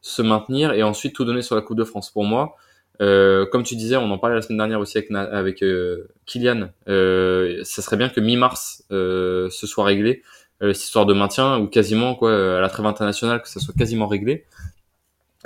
[0.00, 2.10] se maintenir et ensuite tout donner sur la Coupe de France.
[2.10, 2.56] Pour moi,
[3.00, 6.70] euh, comme tu disais, on en parlait la semaine dernière aussi avec, avec euh, Kylian.
[6.88, 10.22] Euh, ça serait bien que mi-mars euh, ce soit réglé,
[10.62, 13.74] euh, cette histoire de maintien ou quasiment quoi à la trêve internationale que ça soit
[13.74, 14.44] quasiment réglé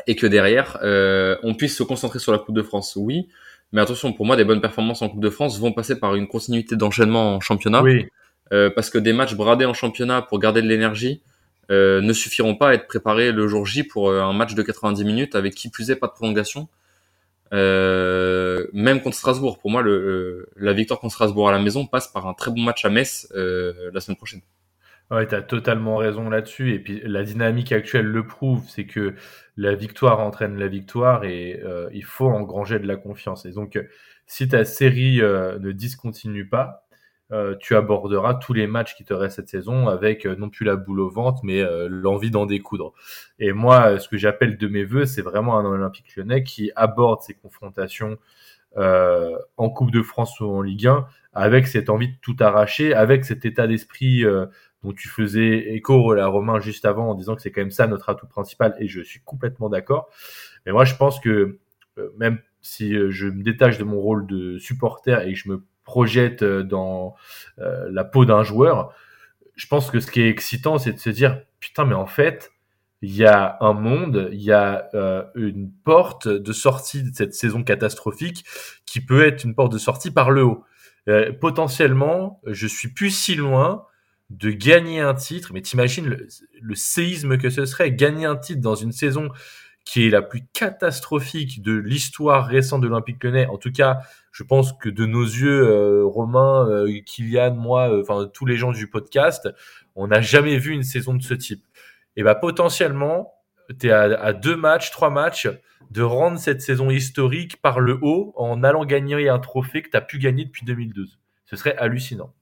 [0.09, 2.97] et que derrière on puisse se concentrer sur la Coupe de France.
[2.97, 3.29] Oui,
[3.73, 6.27] mais attention, pour moi, des bonnes performances en Coupe de France vont passer par une
[6.27, 7.83] continuité d'enchaînement en championnat.
[7.83, 8.07] Oui.
[8.51, 11.23] parce que des matchs bradés en championnat pour garder de l'énergie,
[11.71, 15.05] euh, ne suffiront pas à être préparés le jour J pour un match de 90
[15.05, 16.69] minutes avec qui plus est pas de prolongation.
[17.53, 19.83] Euh, même contre Strasbourg, pour moi,
[20.57, 23.29] la victoire contre Strasbourg à la maison passe par un très bon match à Metz
[23.35, 24.41] euh, la semaine prochaine.
[25.11, 26.73] Ouais, tu totalement raison là-dessus.
[26.75, 29.15] Et puis la dynamique actuelle le prouve, c'est que
[29.57, 33.45] la victoire entraîne la victoire et euh, il faut engranger de la confiance.
[33.47, 33.79] Et donc,
[34.27, 36.87] si ta série euh, ne discontinue pas,
[37.33, 40.65] euh, tu aborderas tous les matchs qui te restent cette saison avec euh, non plus
[40.65, 42.93] la boule au ventre, mais euh, l'envie d'en découdre.
[43.39, 47.23] Et moi, ce que j'appelle de mes voeux, c'est vraiment un Olympique lyonnais qui aborde
[47.23, 48.19] ces confrontations
[49.57, 53.25] en Coupe de France ou en Ligue 1 avec cette envie de tout arracher, avec
[53.25, 54.25] cet état d'esprit
[54.83, 57.87] dont tu faisais écho à Romain juste avant en disant que c'est quand même ça
[57.87, 60.09] notre atout principal, et je suis complètement d'accord.
[60.67, 61.61] Mais moi, je pense que
[62.17, 66.43] même si je me détache de mon rôle de supporter et que je me projette
[66.43, 67.15] euh, dans
[67.59, 68.93] euh, la peau d'un joueur,
[69.55, 72.53] je pense que ce qui est excitant, c'est de se dire putain, mais en fait,
[73.03, 77.35] il y a un monde, il y a euh, une porte de sortie de cette
[77.35, 78.45] saison catastrophique
[78.87, 80.65] qui peut être une porte de sortie par le haut.
[81.41, 83.85] potentiellement, je suis plus si loin
[84.31, 86.17] de gagner un titre, mais t'imagines
[86.61, 89.29] le séisme que ce serait, gagner un titre dans une saison
[89.85, 93.47] qui est la plus catastrophique de l'histoire récente de l'Olympique Lyonnais.
[93.47, 94.01] En tout cas,
[94.33, 98.57] je pense que de nos yeux, euh, Romain, euh, Kylian, moi, euh, enfin tous les
[98.57, 99.49] gens du podcast,
[99.95, 101.65] on n'a jamais vu une saison de ce type.
[102.17, 103.35] Et bah potentiellement,
[103.79, 105.49] tu es à, deux matchs, trois matchs
[105.91, 109.97] de rendre cette saison historique par le haut en allant gagner un trophée que tu
[109.97, 111.19] as pu gagner depuis 2012.
[111.45, 112.33] Ce serait hallucinant.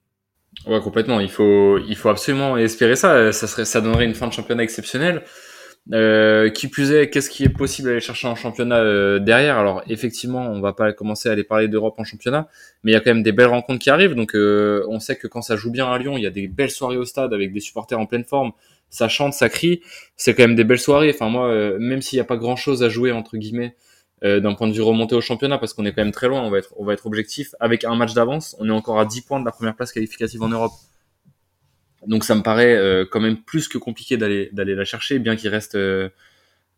[0.67, 1.19] Ouais, complètement.
[1.19, 3.33] Il faut, il faut absolument espérer ça.
[3.33, 5.23] Ça serait, ça donnerait une fin de championnat exceptionnelle.
[5.91, 9.57] Euh, qui plus est, qu'est-ce qui est possible d'aller chercher en championnat euh, derrière?
[9.57, 12.47] Alors effectivement, on va pas commencer à aller parler d'Europe en championnat,
[12.83, 14.15] mais il y a quand même des belles rencontres qui arrivent.
[14.15, 16.47] Donc euh, on sait que quand ça joue bien à Lyon, il y a des
[16.47, 18.53] belles soirées au stade avec des supporters en pleine forme.
[18.89, 19.81] Ça chante, ça crie.
[20.15, 21.11] C'est quand même des belles soirées.
[21.13, 23.75] Enfin moi, même s'il n'y a pas grand-chose à jouer entre guillemets
[24.21, 26.49] d'un point de vue remonté au championnat, parce qu'on est quand même très loin, on
[26.49, 27.55] va être, on va être objectif.
[27.59, 30.41] Avec un match d'avance, on est encore à 10 points de la première place qualificative
[30.43, 30.71] en Europe.
[32.07, 35.35] Donc ça me paraît euh, quand même plus que compliqué d'aller d'aller la chercher, bien
[35.35, 36.09] qu'il reste, euh,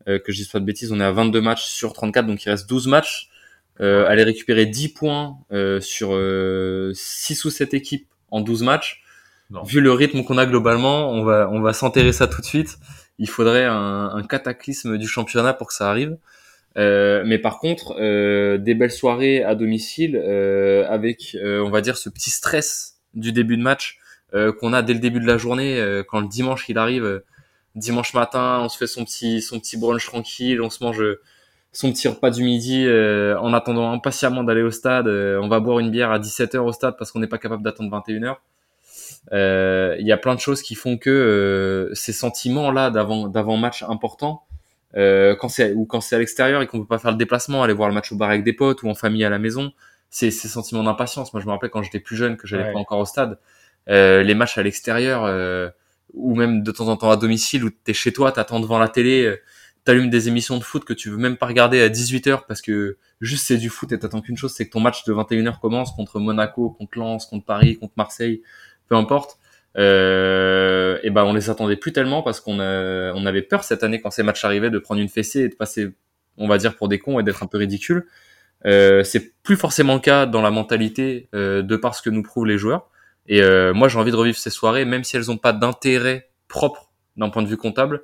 [0.08, 2.44] euh, que je dise pas de bêtises, on est à 22 matchs sur 34, donc
[2.44, 3.30] il reste 12 matchs.
[3.80, 5.38] aller récupérer 10 points
[5.80, 6.18] sur
[6.94, 9.02] 6 ou 7 équipes en 12 matchs.
[9.64, 12.78] Vu le rythme qu'on a globalement, on va, on va s'enterrer ça tout de suite.
[13.18, 16.16] Il faudrait un, un, cataclysme du championnat pour que ça arrive.
[16.76, 17.94] mais par contre,
[18.56, 20.16] des belles soirées à domicile
[20.88, 24.94] avec, on va dire, ce petit stress du début de match euh, qu'on a dès
[24.94, 27.24] le début de la journée, euh, quand le dimanche il arrive, euh,
[27.74, 31.02] dimanche matin, on se fait son petit son petit brunch tranquille, on se mange
[31.72, 35.08] son petit repas du midi en attendant impatiemment d'aller au stade.
[35.08, 37.90] on va boire une bière à 17h au stade parce qu'on n'est pas capable d'attendre
[37.90, 38.36] 21h.
[39.98, 44.44] Il y a plein de choses qui font que ces sentiments-là d'avant d'avant match important,
[44.94, 47.74] quand c'est ou quand c'est à l'extérieur et qu'on peut pas faire le déplacement, aller
[47.74, 49.70] voir le match au bar avec des potes ou en famille à la maison,
[50.08, 51.34] c'est ces sentiments d'impatience.
[51.34, 53.38] Moi, je me rappelle quand j'étais plus jeune que j'allais pas encore au stade.
[53.88, 55.70] Euh, les matchs à l'extérieur euh,
[56.12, 58.88] ou même de temps en temps à domicile où t'es chez toi, t'attends devant la
[58.88, 59.40] télé, euh,
[59.84, 62.96] t'allumes des émissions de foot que tu veux même pas regarder à 18h parce que
[63.20, 65.92] juste c'est du foot et t'attends qu'une chose, c'est que ton match de 21h commence
[65.92, 68.42] contre Monaco, contre Lens, contre Paris, contre Marseille,
[68.88, 69.38] peu importe.
[69.78, 74.00] Euh, et ben on les attendait plus tellement parce qu'on on avait peur cette année
[74.00, 75.90] quand ces matchs arrivaient de prendre une fessée et de passer,
[76.38, 78.06] on va dire pour des cons et d'être un peu ridicule.
[78.64, 82.22] Euh, c'est plus forcément le cas dans la mentalité euh, de par ce que nous
[82.22, 82.88] prouvent les joueurs.
[83.28, 86.30] Et euh, moi, j'ai envie de revivre ces soirées, même si elles n'ont pas d'intérêt
[86.48, 88.02] propre d'un point de vue comptable.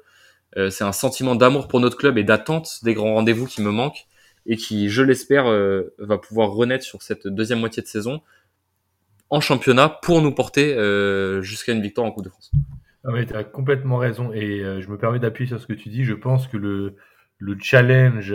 [0.56, 3.70] Euh, c'est un sentiment d'amour pour notre club et d'attente des grands rendez-vous qui me
[3.70, 4.06] manquent
[4.46, 8.20] et qui, je l'espère, euh, va pouvoir renaître sur cette deuxième moitié de saison
[9.30, 10.76] en championnat pour nous porter
[11.40, 12.52] jusqu'à une victoire en Coupe de France.
[13.02, 16.04] Ah tu as complètement raison et je me permets d'appuyer sur ce que tu dis.
[16.04, 16.96] Je pense que le,
[17.38, 18.34] le challenge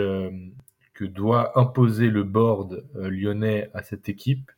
[0.94, 4.50] que doit imposer le board lyonnais à cette équipe,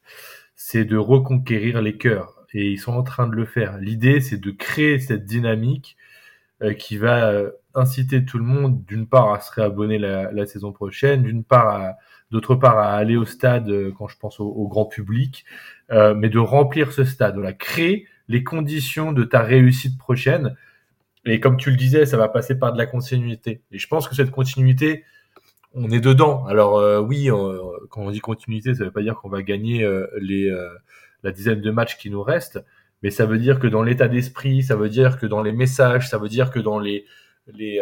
[0.63, 2.45] c'est de reconquérir les cœurs.
[2.53, 3.79] Et ils sont en train de le faire.
[3.79, 5.97] L'idée, c'est de créer cette dynamique
[6.63, 10.71] euh, qui va euh, inciter tout le monde, d'une part, à se réabonner la, saison
[10.71, 11.95] prochaine, d'une part,
[12.31, 15.47] d'autre part, à aller au stade euh, quand je pense au, grand public,
[15.91, 17.37] mais de remplir ce stade.
[17.37, 20.55] Voilà, créer les conditions de ta réussite prochaine.
[21.25, 23.63] Et comme tu le disais, ça va passer par de la continuité.
[23.73, 25.05] Et je pense que cette continuité,
[25.75, 26.47] on est dedans.
[26.47, 27.29] Alors euh, oui,
[27.91, 30.69] quand on dit continuité, ça veut pas dire qu'on va gagner euh, les euh,
[31.23, 32.65] la dizaine de matchs qui nous restent,
[33.03, 36.09] mais ça veut dire que dans l'état d'esprit, ça veut dire que dans les messages,
[36.09, 37.05] ça veut dire que dans les
[37.47, 37.81] les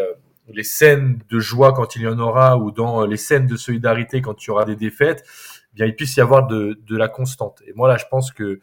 [0.48, 4.22] les scènes de joie quand il y en aura ou dans les scènes de solidarité
[4.22, 5.24] quand il y aura des défaites,
[5.72, 7.62] eh bien il puisse y avoir de, de la constante.
[7.66, 8.60] Et moi là, je pense que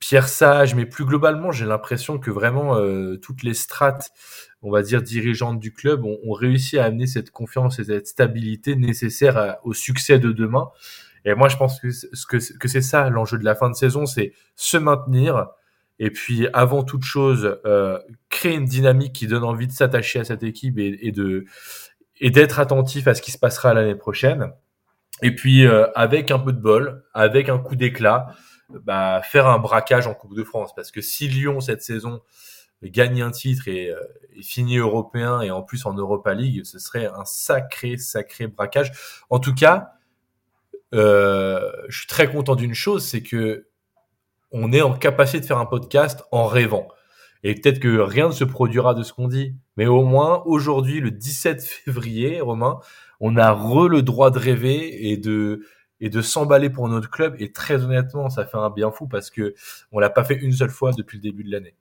[0.00, 4.10] Pierre Sage, mais plus globalement, j'ai l'impression que vraiment euh, toutes les strates,
[4.62, 8.76] on va dire dirigeantes du club, ont, réussi à amener cette confiance et cette stabilité
[8.76, 10.70] nécessaire au succès de demain.
[11.24, 11.88] Et moi, je pense que,
[12.28, 15.48] que, que c'est ça l'enjeu de la fin de saison, c'est se maintenir
[16.00, 17.98] et puis avant toute chose, euh,
[18.30, 21.44] créer une dynamique qui donne envie de s'attacher à cette équipe et, et de
[22.22, 24.50] et d'être attentif à ce qui se passera l'année prochaine.
[25.22, 28.34] Et puis euh, avec un peu de bol, avec un coup d'éclat,
[28.84, 30.74] bah, faire un braquage en Coupe de France.
[30.74, 32.20] Parce que si Lyon, cette saison,
[32.82, 34.00] gagne un titre et, euh,
[34.42, 38.92] finit européen et en plus en Europa League, ce serait un sacré, sacré braquage.
[39.28, 39.92] En tout cas,
[40.94, 43.66] euh, je suis très content d'une chose, c'est que
[44.52, 46.88] on est en capacité de faire un podcast en rêvant.
[47.42, 51.00] Et peut-être que rien ne se produira de ce qu'on dit, mais au moins aujourd'hui,
[51.00, 52.80] le 17 février, Romain,
[53.20, 55.62] on a re le droit de rêver et de
[56.00, 57.36] et de s'emballer pour notre club.
[57.38, 59.54] Et très honnêtement, ça fait un bien fou parce que
[59.92, 61.74] on l'a pas fait une seule fois depuis le début de l'année.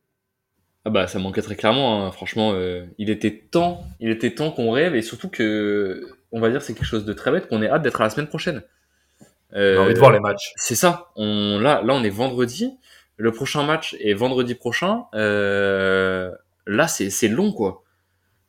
[0.86, 2.06] Ah bah ça manquait très clairement.
[2.06, 2.12] Hein.
[2.12, 6.50] Franchement, euh, il était temps, il était temps qu'on rêve et surtout que, on va
[6.50, 8.64] dire, c'est quelque chose de très bête qu'on ait hâte d'être à la semaine prochaine.
[9.54, 10.54] Euh, J'ai envie de voir les matchs.
[10.56, 11.10] C'est ça.
[11.16, 12.78] On là, là, on est vendredi.
[13.18, 15.06] Le prochain match est vendredi prochain.
[15.14, 16.32] Euh,
[16.66, 17.84] là, c'est long quoi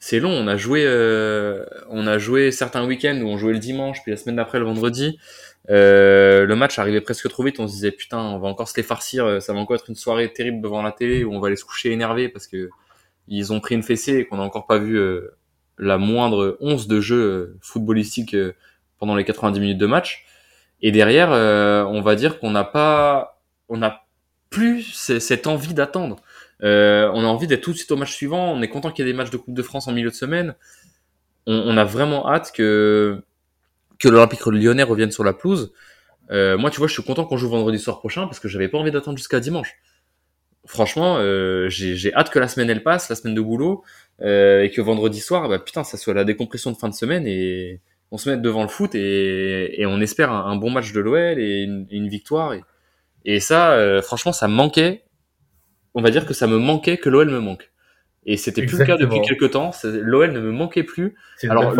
[0.00, 0.30] c'est long.
[0.30, 4.10] On a joué, euh, on a joué certains week-ends où on jouait le dimanche, puis
[4.10, 5.18] la semaine d'après le vendredi.
[5.68, 7.60] Euh, le match arrivait presque trop vite.
[7.60, 9.26] On se disait putain, on va encore se les farcir.
[9.26, 11.56] Euh, ça va encore être une soirée terrible devant la télé où on va aller
[11.56, 12.70] se coucher énervé parce que
[13.28, 15.36] ils ont pris une fessée et qu'on n'a encore pas vu euh,
[15.78, 18.36] la moindre once de jeu footballistique
[18.98, 20.26] pendant les 90 minutes de match.
[20.82, 24.02] Et derrière, on va dire qu'on n'a pas, on n'a
[24.50, 26.16] plus cette envie d'attendre.
[26.60, 28.52] on a envie d'être tout de suite au match suivant.
[28.52, 30.14] On est content qu'il y ait des matchs de Coupe de France en milieu de
[30.14, 30.54] semaine.
[31.46, 33.22] On a vraiment hâte que
[34.00, 35.72] que l'Olympique lyonnais revienne sur la pelouse.
[36.30, 38.68] Euh, moi, tu vois, je suis content qu'on joue vendredi soir prochain parce que j'avais
[38.68, 39.76] pas envie d'attendre jusqu'à dimanche.
[40.66, 43.82] Franchement, euh, j'ai hâte que la semaine elle passe, la semaine de boulot,
[44.22, 47.26] euh, et que vendredi soir, bah putain, ça soit la décompression de fin de semaine
[47.26, 51.00] et on se mette devant le foot et, et on espère un, bon match de
[51.00, 52.52] l'OL et une, victoire.
[52.52, 52.62] Et,
[53.24, 55.04] et ça, euh, franchement, ça manquait.
[55.94, 57.70] On va dire que ça me manquait que l'OL me manque.
[58.26, 59.70] Et c'était plus le cas depuis quelques temps.
[59.84, 61.14] L'OL ne me manquait plus.
[61.48, 61.74] Alors,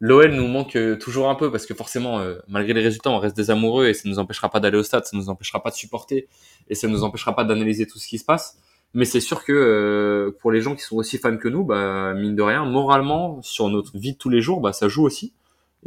[0.00, 3.18] L'OL nous manque euh, toujours un peu parce que forcément, euh, malgré les résultats, on
[3.18, 5.70] reste des amoureux et ça nous empêchera pas d'aller au stade, ça nous empêchera pas
[5.70, 6.28] de supporter
[6.68, 8.58] et ça nous empêchera pas d'analyser tout ce qui se passe.
[8.92, 12.12] Mais c'est sûr que euh, pour les gens qui sont aussi fans que nous, bah,
[12.14, 15.32] mine de rien, moralement, sur notre vie de tous les jours, bah, ça joue aussi.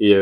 [0.02, 0.16] Et,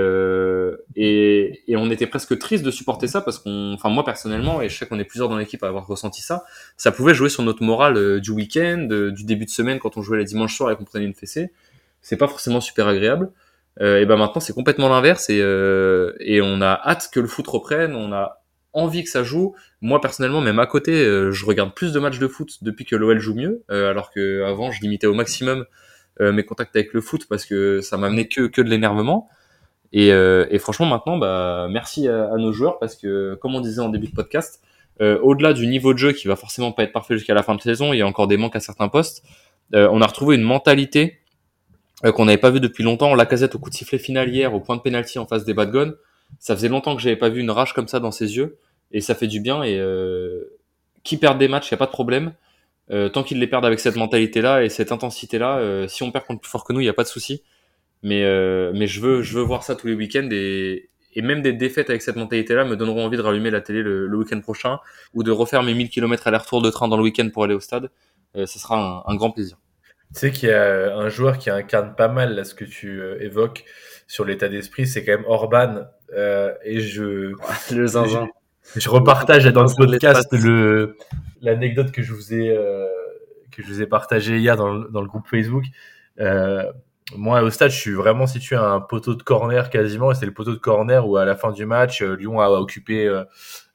[0.96, 4.70] et, et on était presque triste de supporter ça parce qu'on, enfin moi personnellement, et
[4.70, 6.46] je sais qu'on est plusieurs dans l'équipe à avoir ressenti ça,
[6.78, 10.18] ça pouvait jouer sur notre morale du week-end, du début de semaine quand on jouait
[10.18, 11.52] les dimanches soirs et qu'on prenait une fessée.
[12.02, 13.32] C'est pas forcément super agréable.
[13.82, 17.28] Euh, et ben maintenant c'est complètement l'inverse et, euh, et on a hâte que le
[17.28, 18.42] foot reprenne, on a
[18.74, 19.56] envie que ça joue.
[19.82, 22.96] Moi personnellement, même à côté, euh, je regarde plus de matchs de foot depuis que
[22.96, 25.66] l'OL joue mieux, alors que avant je limitais au maximum
[26.20, 29.30] mes contacts avec le foot parce que ça m'amenait que que de l'énervement.
[29.94, 33.82] Et, et, franchement maintenant, bah merci à, à, nos joueurs parce que comme on disait
[33.82, 34.64] en début de podcast,
[35.00, 37.62] au-delà du niveau de jeu qui va forcément pas être parfait jusqu'à la fin de
[37.62, 39.24] saison, il y a encore des manques à certains postes.
[39.74, 41.20] on a retrouvé une mentalité
[42.06, 43.16] euh, qu'on n'avait pas vu depuis longtemps.
[43.16, 45.54] La casette au coup de sifflet final hier, au point de pénalty en face des
[45.54, 45.96] Badgones.
[46.40, 48.60] Ça faisait longtemps que j'avais pas vu une rage comme ça dans ses yeux.
[48.92, 49.64] Et ça fait du bien.
[49.64, 50.58] Et euh,
[51.04, 52.34] qui perd des matchs, il a pas de problème.
[52.90, 56.26] Euh, tant qu'ils les perdent avec cette mentalité-là et cette intensité-là, euh, si on perd
[56.26, 57.44] contre plus fort que nous, il n'y a pas de souci.
[58.04, 60.30] Mais, euh, mais je, veux, je veux voir ça tous les week-ends.
[60.32, 63.82] Et, et même des défaites avec cette mentalité-là me donneront envie de rallumer la télé
[63.82, 64.80] le, le week-end prochain
[65.14, 67.60] ou de refaire mes 1000 km aller-retour de train dans le week-end pour aller au
[67.60, 67.90] stade.
[68.36, 69.58] ce sera un, un grand plaisir.
[70.14, 73.02] Tu sais qu'il y a un joueur qui incarne pas mal là, ce que tu
[73.02, 73.66] euh, évoques
[74.08, 75.86] sur l'état d'esprit, c'est quand même Orban.
[76.16, 77.34] Euh, et je,
[77.74, 78.28] le zinzin.
[78.76, 80.96] Je, je repartage dans le podcast le
[81.42, 82.88] l'anecdote que je vous ai euh,
[83.52, 85.66] que je vous ai partagé hier dans le, dans le groupe Facebook.
[86.20, 86.64] Euh,
[87.16, 90.26] moi, au stade, je suis vraiment situé à un poteau de corner quasiment, et c'est
[90.26, 93.10] le poteau de corner où à la fin du match, euh, Lyon a occupé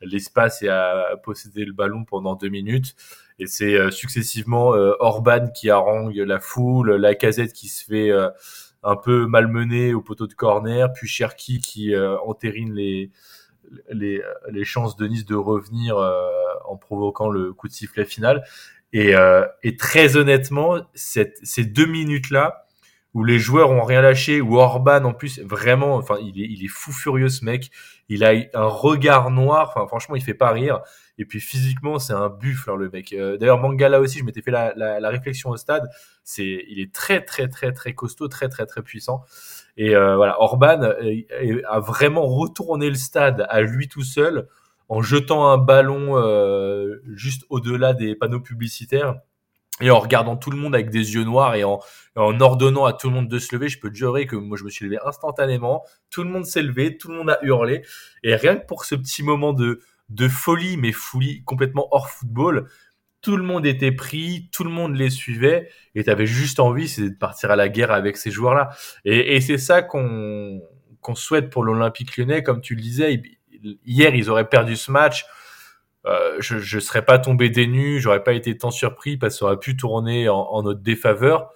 [0.02, 2.94] l'espace et a possédé le ballon pendant deux minutes.
[3.42, 8.08] Et c'est euh, successivement euh, Orban qui harangue la foule, la casette qui se fait
[8.08, 8.28] euh,
[8.84, 13.10] un peu malmener au poteau de corner, puis Cherki qui entérine les,
[14.62, 15.96] chances de Nice de revenir
[16.64, 18.44] en provoquant le coup de sifflet final.
[18.92, 19.14] Et,
[19.78, 22.66] très honnêtement, ces deux minutes-là,
[23.14, 26.64] où les joueurs ont rien lâché, où Orban en plus vraiment, enfin il est, il
[26.64, 27.70] est fou furieux ce mec,
[28.08, 30.80] il a un regard noir, enfin franchement il fait pas rire,
[31.18, 33.12] et puis physiquement c'est un buffle hein, le mec.
[33.12, 35.88] Euh, D'ailleurs Mangala aussi, je m'étais fait la, la, réflexion au stade,
[36.24, 39.22] c'est il est très très très très costaud, très très très puissant,
[39.76, 44.48] et euh, voilà Orban euh, a vraiment retourné le stade à lui tout seul
[44.88, 46.16] en jetant un ballon
[47.14, 49.16] juste au-delà des panneaux publicitaires
[49.80, 51.80] et en regardant tout le monde avec des yeux noirs et en,
[52.16, 54.56] en ordonnant à tout le monde de se lever, je peux te jurer que moi
[54.56, 57.82] je me suis levé instantanément, tout le monde s'est levé, tout le monde a hurlé,
[58.22, 62.68] et rien que pour ce petit moment de, de folie, mais folie complètement hors football,
[63.22, 66.88] tout le monde était pris, tout le monde les suivait, et tu avais juste envie,
[66.88, 68.70] c'est de partir à la guerre avec ces joueurs-là.
[69.04, 70.60] Et, et c'est ça qu'on
[71.00, 73.22] qu'on souhaite pour l'Olympique lyonnais, comme tu le disais,
[73.84, 75.24] hier ils auraient perdu ce match,
[76.06, 79.38] euh, je ne serais pas tombé des nues, j'aurais pas été tant surpris parce que
[79.38, 81.50] ça aurait pu tourner en, en notre défaveur.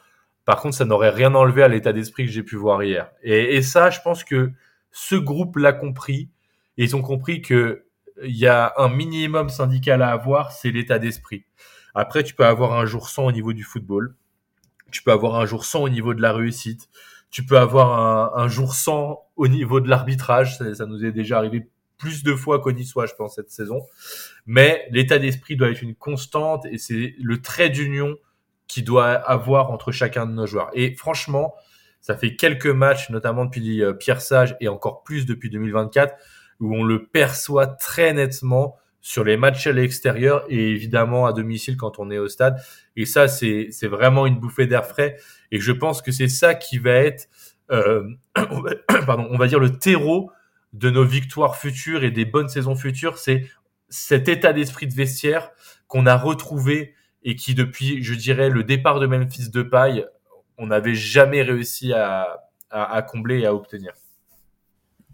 [0.45, 3.11] Par contre, ça n'aurait rien enlevé à l'état d'esprit que j'ai pu voir hier.
[3.23, 4.53] Et, et, ça, je pense que
[4.93, 6.31] ce groupe l'a compris.
[6.77, 7.85] Ils ont compris que
[8.23, 11.45] il y a un minimum syndical à avoir, c'est l'état d'esprit.
[11.95, 14.15] Après, tu peux avoir un jour sans au niveau du football.
[14.93, 16.89] Tu peux avoir un jour sans au niveau de la réussite.
[17.31, 20.57] Tu peux avoir un, un jour sans au niveau de l'arbitrage.
[20.57, 21.69] Ça, ça, nous est déjà arrivé
[21.99, 23.81] plus de fois qu'au Niçois, je pense, cette saison.
[24.47, 28.17] Mais l'état d'esprit doit être une constante et c'est le trait d'union
[28.69, 30.71] qui doit avoir entre chacun de nos joueurs.
[30.75, 31.55] Et franchement,
[32.01, 36.15] ça fait quelques matchs, notamment depuis euh, Pierre Sage et encore plus depuis 2024,
[36.61, 41.77] où on le perçoit très nettement sur les matchs à l'extérieur et évidemment à domicile
[41.77, 42.61] quand on est au stade.
[42.97, 45.17] Et ça, c'est c'est vraiment une bouffée d'air frais.
[45.53, 47.29] Et je pense que c'est ça qui va être,
[47.71, 48.05] euh,
[49.07, 50.31] pardon, on va dire le terreau
[50.77, 53.19] de nos victoires futures et des bonnes saisons futures.
[53.19, 53.47] C'est
[53.89, 55.51] cet état d'esprit de vestiaire
[55.89, 60.05] qu'on a retrouvé et qui depuis, je dirais, le départ de Memphis de paille,
[60.59, 63.93] on n'avait jamais réussi à, à, combler et à obtenir.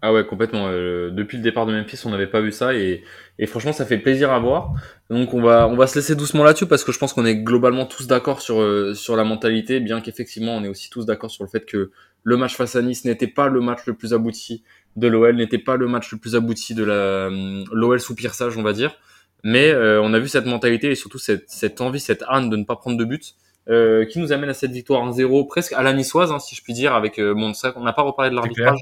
[0.01, 0.67] Ah ouais, complètement.
[0.67, 3.03] Euh, depuis le départ de Memphis, on n'avait pas vu ça et,
[3.39, 4.73] et, franchement, ça fait plaisir à voir.
[5.09, 7.37] Donc on va on va se laisser doucement là-dessus parce que je pense qu'on est
[7.37, 11.31] globalement tous d'accord sur euh, sur la mentalité, bien qu'effectivement on est aussi tous d'accord
[11.31, 11.91] sur le fait que
[12.23, 14.63] le match face à Nice n'était pas le match le plus abouti
[14.95, 18.33] de l'OL, n'était pas le match le plus abouti de la euh, l'OL sous Pierre
[18.33, 18.95] Sage, on va dire.
[19.43, 22.55] Mais euh, on a vu cette mentalité et surtout cette, cette envie, cette âne de
[22.55, 23.35] ne pas prendre de but.
[23.69, 26.61] Euh, qui nous amène à cette victoire 1-0 presque à la niçoise hein, si je
[26.61, 28.77] puis dire avec euh, ça on n'a pas reparlé de l'arbitrage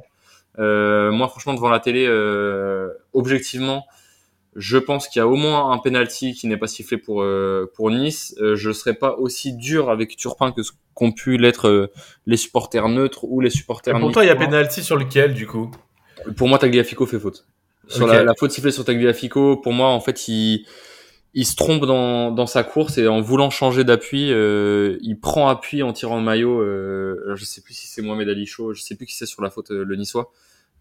[0.60, 3.86] euh, moi, franchement, devant la télé, euh, objectivement,
[4.56, 7.72] je pense qu'il y a au moins un penalty qui n'est pas sifflé pour euh,
[7.76, 8.36] pour Nice.
[8.42, 11.92] Euh, je serais pas aussi dur avec Turpin que ce qu'ont pu l'être
[12.26, 13.98] les supporters neutres ou les supporters.
[14.00, 15.72] pour toi, il y a penalty sur lequel, du coup?
[16.36, 17.46] Pour moi, Tagliafico fait faute.
[17.88, 18.18] Sur okay.
[18.18, 20.66] la, la, faute sifflée sur Tagliafico, pour moi, en fait, il
[21.34, 25.48] il se trompe dans, dans sa course et en voulant changer d'appui, euh, il prend
[25.48, 26.60] appui en tirant le maillot.
[26.60, 29.42] Euh, je sais plus si c'est Mohamed Ali Chaud, je sais plus qui c'est sur
[29.42, 30.32] la faute euh, le niçois.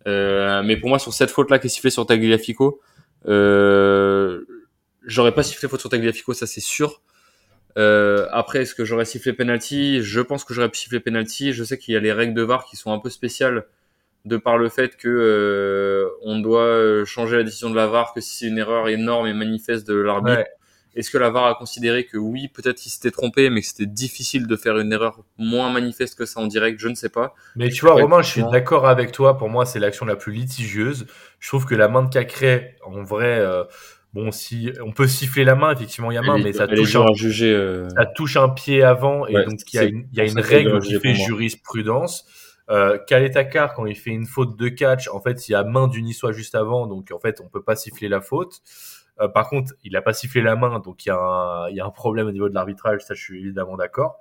[0.08, 2.80] Euh, mais pour moi, sur cette faute-là qui est sifflée sur Tagliafico,
[3.28, 4.40] euh,
[5.04, 7.00] j'aurais pas sifflé faute sur Tagliafico, ça c'est sûr.
[7.78, 10.02] Euh, après, est-ce que j'aurais sifflé penalty?
[10.02, 11.52] Je pense que j'aurais sifflé penalty.
[11.52, 13.66] Je sais qu'il y a les règles de VAR qui sont un peu spéciales
[14.24, 18.20] de par le fait que euh, on doit changer la décision de la VAR, que
[18.20, 20.46] si c'est une erreur énorme et manifeste de l'arbitre, ouais.
[20.94, 23.86] est-ce que la VAR a considéré que oui, peut-être qu'il s'était trompé, mais que c'était
[23.86, 27.34] difficile de faire une erreur moins manifeste que ça en direct, je ne sais pas.
[27.56, 29.38] Mais tu vois, Romain, je suis d'accord avec toi.
[29.38, 31.06] Pour moi, c'est l'action la plus litigieuse.
[31.38, 33.38] Je trouve que la main de Cacré, en vrai.
[33.38, 33.64] Euh,
[34.12, 36.96] Bon, si on peut siffler la main, effectivement, il y a main, mais ça touche,
[36.96, 37.88] un, juger, euh...
[37.90, 40.24] ça touche un pied avant, et ouais, donc il y a une, il y a
[40.24, 42.26] une règle qui fait jurisprudence.
[42.70, 45.88] Euh, Kaletakar, quand il fait une faute de catch, en fait, il y a main
[45.88, 48.60] du Niçois juste avant, donc en fait, on peut pas siffler la faute.
[49.20, 52.28] Euh, par contre, il a pas sifflé la main, donc il y, a un, problème
[52.28, 54.20] au niveau de l'arbitrage, ça je suis évidemment d'accord.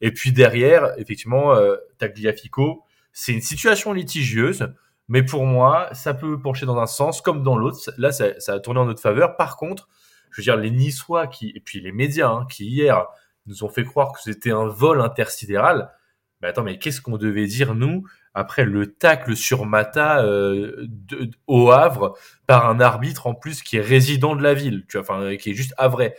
[0.00, 4.72] Et puis derrière, effectivement, euh, Tagliafico, c'est une situation litigieuse,
[5.08, 7.90] mais pour moi, ça peut pencher dans un sens comme dans l'autre.
[7.98, 9.36] Là, ça, ça, a tourné en notre faveur.
[9.36, 9.88] Par contre,
[10.30, 13.06] je veux dire, les Niçois qui, et puis les médias, hein, qui hier
[13.46, 15.90] nous ont fait croire que c'était un vol intersidéral,
[16.40, 20.86] mais attends, mais qu'est-ce qu'on devait dire, nous, après le tacle sur Mata euh,
[21.46, 22.16] au Havre
[22.46, 25.50] par un arbitre en plus qui est résident de la ville, tu vois, enfin, qui
[25.50, 26.16] est juste havrais.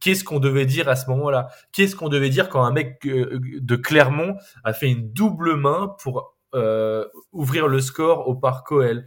[0.00, 1.48] Qu'est-ce qu'on devait dire à ce moment-là?
[1.72, 5.94] Qu'est-ce qu'on devait dire quand un mec euh, de Clermont a fait une double main
[6.02, 9.02] pour euh, ouvrir le score au Parc euh,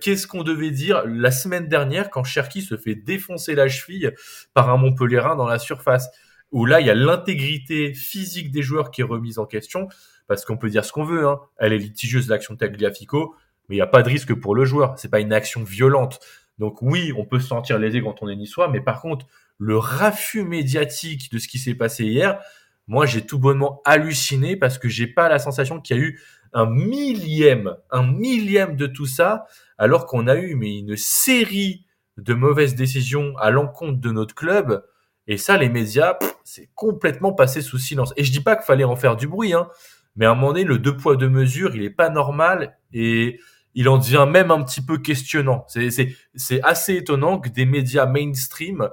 [0.00, 4.12] Qu'est-ce qu'on devait dire la semaine dernière quand Cherki se fait défoncer la cheville
[4.54, 6.08] par un Montpellierin dans la surface?
[6.52, 9.88] Où là, il y a l'intégrité physique des joueurs qui est remise en question,
[10.28, 11.40] parce qu'on peut dire ce qu'on veut, hein.
[11.58, 13.34] elle est litigieuse l'action Tagliafico,
[13.68, 16.20] mais il n'y a pas de risque pour le joueur, c'est pas une action violente.
[16.58, 19.26] Donc oui, on peut se sentir lésé quand on est niçois, mais par contre,
[19.58, 22.40] le raffut médiatique de ce qui s'est passé hier,
[22.86, 26.20] moi j'ai tout bonnement halluciné parce que j'ai pas la sensation qu'il y a eu
[26.52, 29.46] un millième, un millième de tout ça,
[29.78, 31.86] alors qu'on a eu mais une série
[32.18, 34.84] de mauvaises décisions à l'encontre de notre club.
[35.26, 38.12] Et ça, les médias, c'est complètement passé sous silence.
[38.16, 39.68] Et je dis pas qu'il fallait en faire du bruit, hein,
[40.16, 43.40] mais à un moment donné, le deux poids deux mesures, il est pas normal et
[43.74, 45.66] il en devient même un petit peu questionnant.
[45.68, 48.90] C'est assez étonnant que des médias mainstream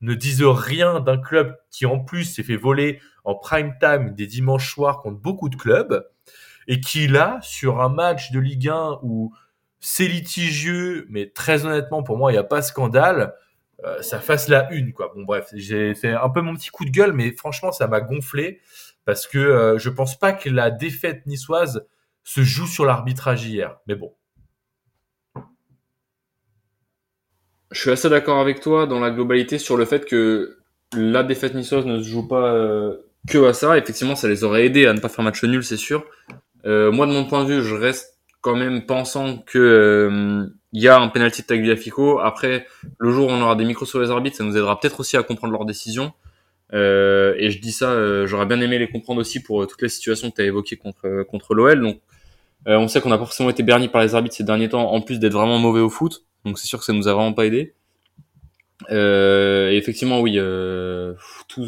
[0.00, 4.26] ne disent rien d'un club qui en plus s'est fait voler en prime time des
[4.26, 6.04] dimanches soirs contre beaucoup de clubs
[6.66, 9.32] et qui là, sur un match de Ligue 1 où
[9.80, 13.34] c'est litigieux, mais très honnêtement, pour moi, il n'y a pas scandale,
[14.00, 15.12] ça fasse la une, quoi.
[15.14, 18.00] Bon, bref, j'ai fait un peu mon petit coup de gueule, mais franchement, ça m'a
[18.00, 18.60] gonflé
[19.04, 21.86] parce que euh, je pense pas que la défaite niçoise
[22.24, 23.78] se joue sur l'arbitrage hier.
[23.86, 24.14] Mais bon.
[27.70, 30.58] Je suis assez d'accord avec toi dans la globalité sur le fait que
[30.94, 33.78] la défaite niçoise ne se joue pas euh, que à ça.
[33.78, 36.04] Effectivement, ça les aurait aidés à ne pas faire match nul, c'est sûr.
[36.66, 40.82] Euh, moi, de mon point de vue, je reste quand même pensant que euh, il
[40.82, 42.18] y a un penalty de Tagliafico.
[42.20, 42.66] Après,
[42.98, 45.16] le jour où on aura des micros sur les arbitres, ça nous aidera peut-être aussi
[45.16, 46.12] à comprendre leurs décisions.
[46.72, 50.30] Euh, et je dis ça, j'aurais bien aimé les comprendre aussi pour toutes les situations
[50.30, 51.80] que tu as évoquées contre contre l'OL.
[51.80, 52.00] Donc,
[52.66, 55.18] on sait qu'on a forcément été berni par les arbitres ces derniers temps, en plus
[55.18, 56.24] d'être vraiment mauvais au foot.
[56.44, 57.74] Donc, c'est sûr que ça nous a vraiment pas aidé.
[58.88, 60.38] et effectivement, oui,
[61.48, 61.66] tout,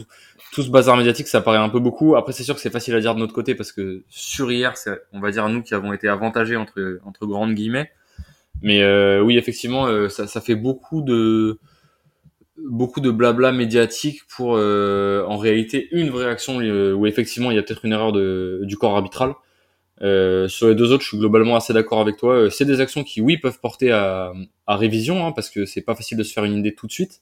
[0.54, 2.14] tout ce bazar médiatique, ça paraît un peu beaucoup.
[2.16, 4.72] Après, c'est sûr que c'est facile à dire de notre côté parce que sur hier,
[5.12, 7.90] on va dire nous qui avons été avantagés entre entre grandes guillemets.
[8.64, 11.58] Mais euh, oui, effectivement, euh, ça, fait beaucoup de
[12.56, 17.58] beaucoup de blabla médiatique pour euh, en réalité une vraie action où effectivement il y
[17.58, 19.34] a peut-être une erreur de, du corps arbitral.
[20.00, 22.50] sur les deux autres, je suis globalement assez d'accord avec toi.
[22.50, 24.32] C'est des actions qui, oui, peuvent porter à,
[24.66, 26.92] à révision, hein, parce que c'est pas facile de se faire une idée tout de
[26.92, 27.20] suite.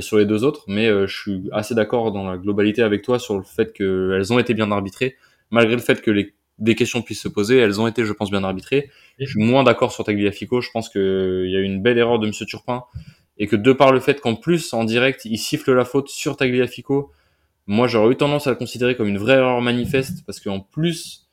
[0.00, 3.36] Sur les deux autres, mais je suis assez d'accord dans la globalité avec toi sur
[3.36, 5.14] le fait qu'elles ont été bien arbitrées,
[5.50, 8.30] malgré le fait que les, des questions puissent se poser, elles ont été, je pense,
[8.30, 8.90] bien arbitrées.
[9.18, 12.18] Je suis moins d'accord sur Tagliafico, je pense qu'il y a eu une belle erreur
[12.18, 12.84] de Monsieur Turpin,
[13.38, 16.36] et que de par le fait qu'en plus, en direct, il siffle la faute sur
[16.36, 17.12] Tagliafico,
[17.66, 21.28] moi j'aurais eu tendance à le considérer comme une vraie erreur manifeste, parce qu'en plus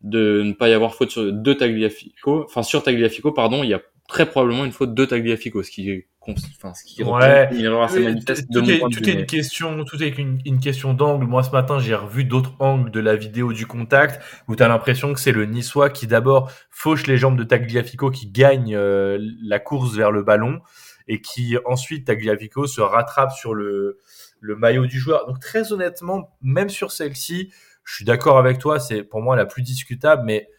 [0.00, 3.74] de ne pas y avoir faute sur, de Tagliafico, enfin sur Tagliafico, pardon, il y
[3.74, 7.50] a très probablement une faute de Tagliafico, ce qui est enfin, ce qui ouais.
[7.52, 11.26] manifeste tout, est, tout est une question, tout est une, une question d'angle.
[11.26, 14.68] Moi, ce matin, j'ai revu d'autres angles de la vidéo du contact où tu as
[14.68, 19.18] l'impression que c'est le Niçois qui d'abord fauche les jambes de Tagliafico qui gagne euh,
[19.42, 20.60] la course vers le ballon
[21.08, 23.98] et qui ensuite Tagliafico se rattrape sur le,
[24.40, 25.26] le maillot du joueur.
[25.26, 27.52] Donc très honnêtement, même sur celle-ci,
[27.84, 30.53] je suis d'accord avec toi, c'est pour moi la plus discutable, mais euh,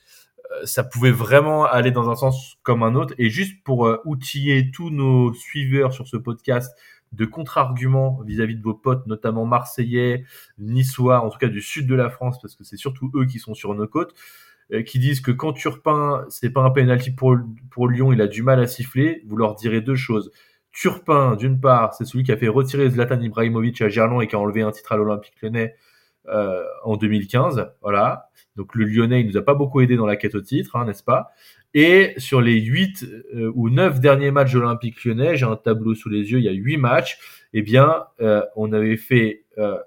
[0.64, 3.14] ça pouvait vraiment aller dans un sens comme un autre.
[3.18, 6.76] Et juste pour euh, outiller tous nos suiveurs sur ce podcast
[7.12, 10.26] de contre-arguments vis-à-vis de vos potes, notamment marseillais,
[10.58, 13.40] niçois, en tout cas du sud de la France, parce que c'est surtout eux qui
[13.40, 14.14] sont sur nos côtes,
[14.74, 17.36] euh, qui disent que quand Turpin, c'est pas un penalty pour,
[17.70, 20.32] pour Lyon, il a du mal à siffler, vous leur direz deux choses.
[20.72, 24.36] Turpin, d'une part, c'est celui qui a fait retirer Zlatan Ibrahimovic à Gerland et qui
[24.36, 25.76] a enlevé un titre à l'Olympique Lyonnais
[26.30, 27.72] euh, en 2015.
[27.82, 28.30] Voilà.
[28.56, 30.86] Donc le Lyonnais, il nous a pas beaucoup aidé dans la quête au titre, hein,
[30.86, 31.32] n'est-ce pas?
[31.74, 33.04] Et sur les 8
[33.36, 36.46] euh, ou 9 derniers matchs de l'Olympique lyonnais, j'ai un tableau sous les yeux, il
[36.46, 37.20] y a 8 matchs,
[37.54, 39.78] eh bien, euh, on avait fait euh,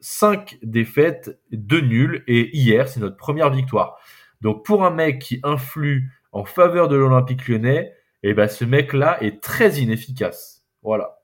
[0.00, 3.98] 5 défaites, 2 nuls, et hier, c'est notre première victoire.
[4.40, 7.92] Donc pour un mec qui influe en faveur de l'Olympique lyonnais,
[8.22, 10.64] eh ben, ce mec-là est très inefficace.
[10.82, 11.18] Voilà.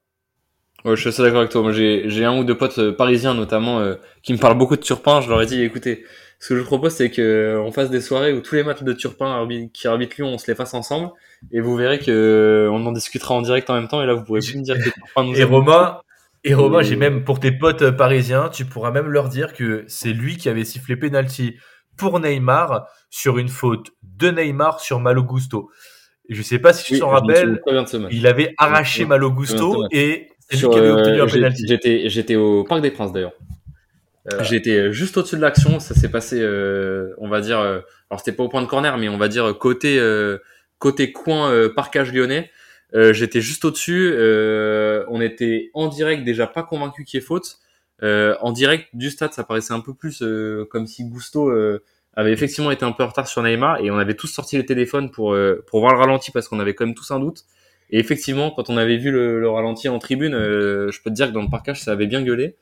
[0.84, 1.62] Ouais, je suis assez d'accord avec toi.
[1.62, 4.80] Moi, j'ai un ou deux potes euh, parisiens, notamment, euh, qui me parlent beaucoup de
[4.80, 5.20] Turpin.
[5.20, 6.04] Je leur ai dit, écoutez,
[6.38, 8.82] ce que je propose, c'est que euh, on fasse des soirées où tous les matchs
[8.82, 11.10] de Turpin qui arbitrent Lyon, on se les fasse ensemble,
[11.52, 14.02] et vous verrez que on en discutera en direct en même temps.
[14.02, 15.34] Et là, vous pourrez plus me dire que Turpin nous.
[15.34, 16.00] Et Romain,
[16.44, 20.12] et Romain, j'ai même pour tes potes parisiens, tu pourras même leur dire que c'est
[20.14, 21.56] lui qui avait sifflé penalty
[21.98, 25.70] pour Neymar sur une faute de Neymar sur Malo Gusto.
[26.30, 27.60] Je sais pas si tu t'en rappelles,
[28.10, 33.34] il avait arraché Malo Gusto et euh, j'étais, j'étais au Parc des Princes d'ailleurs.
[34.32, 35.80] Euh, j'étais juste au-dessus de l'action.
[35.80, 39.08] Ça s'est passé, euh, on va dire, alors c'était pas au point de corner, mais
[39.08, 40.00] on va dire côté
[40.78, 42.50] côté coin parcage lyonnais.
[42.92, 44.14] j'étais juste au-dessus.
[45.08, 47.58] on était en direct, déjà pas convaincu qu'il y ait faute.
[48.02, 50.22] en direct du stade, ça paraissait un peu plus
[50.70, 51.52] comme si Gusto
[52.14, 54.66] avait effectivement été un peu en retard sur Neymar et on avait tous sorti les
[54.66, 55.36] téléphones pour
[55.66, 57.44] pour voir le ralenti parce qu'on avait quand même tous un doute.
[57.90, 61.28] Et effectivement, quand on avait vu le, ralenti en tribune, euh, je peux te dire
[61.28, 62.56] que dans le parcage, ça avait bien gueulé.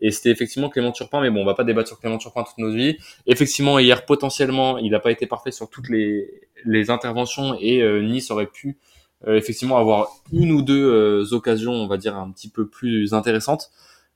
[0.00, 2.58] Et c'était effectivement Clément Turpin, mais bon, on va pas débattre sur Clément Turpin toute
[2.58, 2.96] nos vies.
[3.26, 6.30] Effectivement, hier, potentiellement, il n'a pas été parfait sur toutes les,
[6.64, 8.78] les interventions et euh, Nice aurait pu
[9.26, 13.72] effectivement avoir une ou deux occasions, on va dire un petit peu plus intéressantes.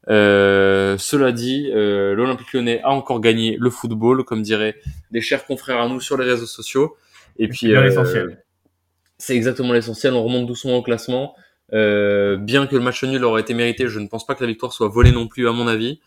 [0.07, 4.77] cela dit, l'Olympique Lyonnais a encore gagné le football, comme diraient
[5.11, 6.97] des chers confrères à nous sur les réseaux sociaux.
[7.37, 8.42] Et puis, l'essentiel.
[9.23, 10.15] C'est exactement l'essentiel.
[10.15, 11.37] On remonte doucement au classement.
[11.71, 14.73] bien que le match nul aurait été mérité, je ne pense pas que la victoire
[14.73, 16.01] soit volée non plus, à mon avis.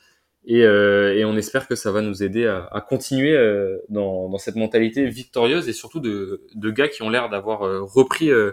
[0.46, 5.08] Et, euh, on espère que ça va nous aider à, continuer euh, dans, cette mentalité
[5.08, 6.42] victorieuse et surtout de,
[6.72, 8.52] gars qui ont l'air d'avoir euh, repris euh,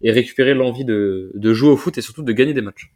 [0.00, 2.94] et récupéré l'envie de, de, jouer au foot et surtout de gagner des matchs.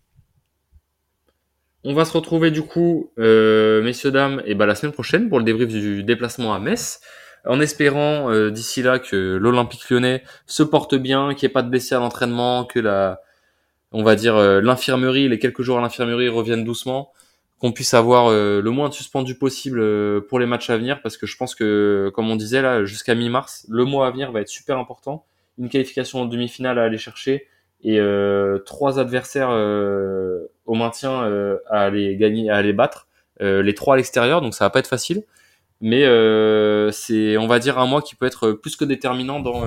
[1.84, 5.44] On va se retrouver du coup, messieurs dames, et ben la semaine prochaine pour le
[5.44, 7.02] débrief du déplacement à Metz,
[7.46, 11.68] en espérant d'ici là que l'Olympique Lyonnais se porte bien, qu'il n'y ait pas de
[11.68, 13.20] blessés à l'entraînement, que la,
[13.92, 17.12] on va dire l'infirmerie, les quelques jours à l'infirmerie reviennent doucement
[17.64, 21.00] qu'on puisse avoir euh, le moins de suspendus possible euh, pour les matchs à venir.
[21.00, 24.32] Parce que je pense que comme on disait là jusqu'à mi-mars le mois à venir
[24.32, 25.24] va être super important.
[25.58, 27.46] Une qualification en demi-finale à aller chercher
[27.82, 31.22] et euh, trois adversaires au maintien
[31.70, 33.08] à aller gagner à aller battre
[33.40, 34.42] les trois à l'extérieur.
[34.42, 35.22] Donc ça va pas être facile
[35.80, 36.02] mais
[36.92, 39.64] c'est on va dire un mois qui peut être plus que déterminant dans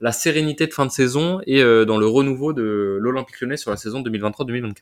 [0.00, 3.76] la sérénité de fin de saison et dans le renouveau de l'Olympique Lyonnais sur la
[3.76, 4.74] saison 2023-2024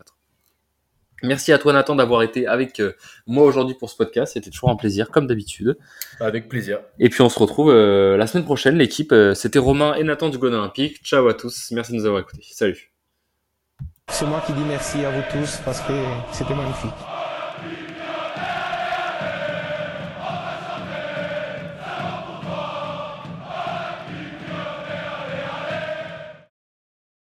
[1.25, 2.93] Merci à toi Nathan d'avoir été avec euh,
[3.27, 4.35] moi aujourd'hui pour ce podcast.
[4.35, 5.77] C'était toujours un plaisir, comme d'habitude.
[6.21, 6.81] Avec plaisir.
[6.99, 8.77] Et puis on se retrouve euh, la semaine prochaine.
[8.77, 11.03] L'équipe, euh, c'était Romain et Nathan du Golden Olympique.
[11.03, 11.71] Ciao à tous.
[11.73, 12.45] Merci de nous avoir écoutés.
[12.51, 12.93] Salut.
[14.11, 15.93] C'est moi qui dis merci à vous tous parce que
[16.33, 17.14] c'était magnifique.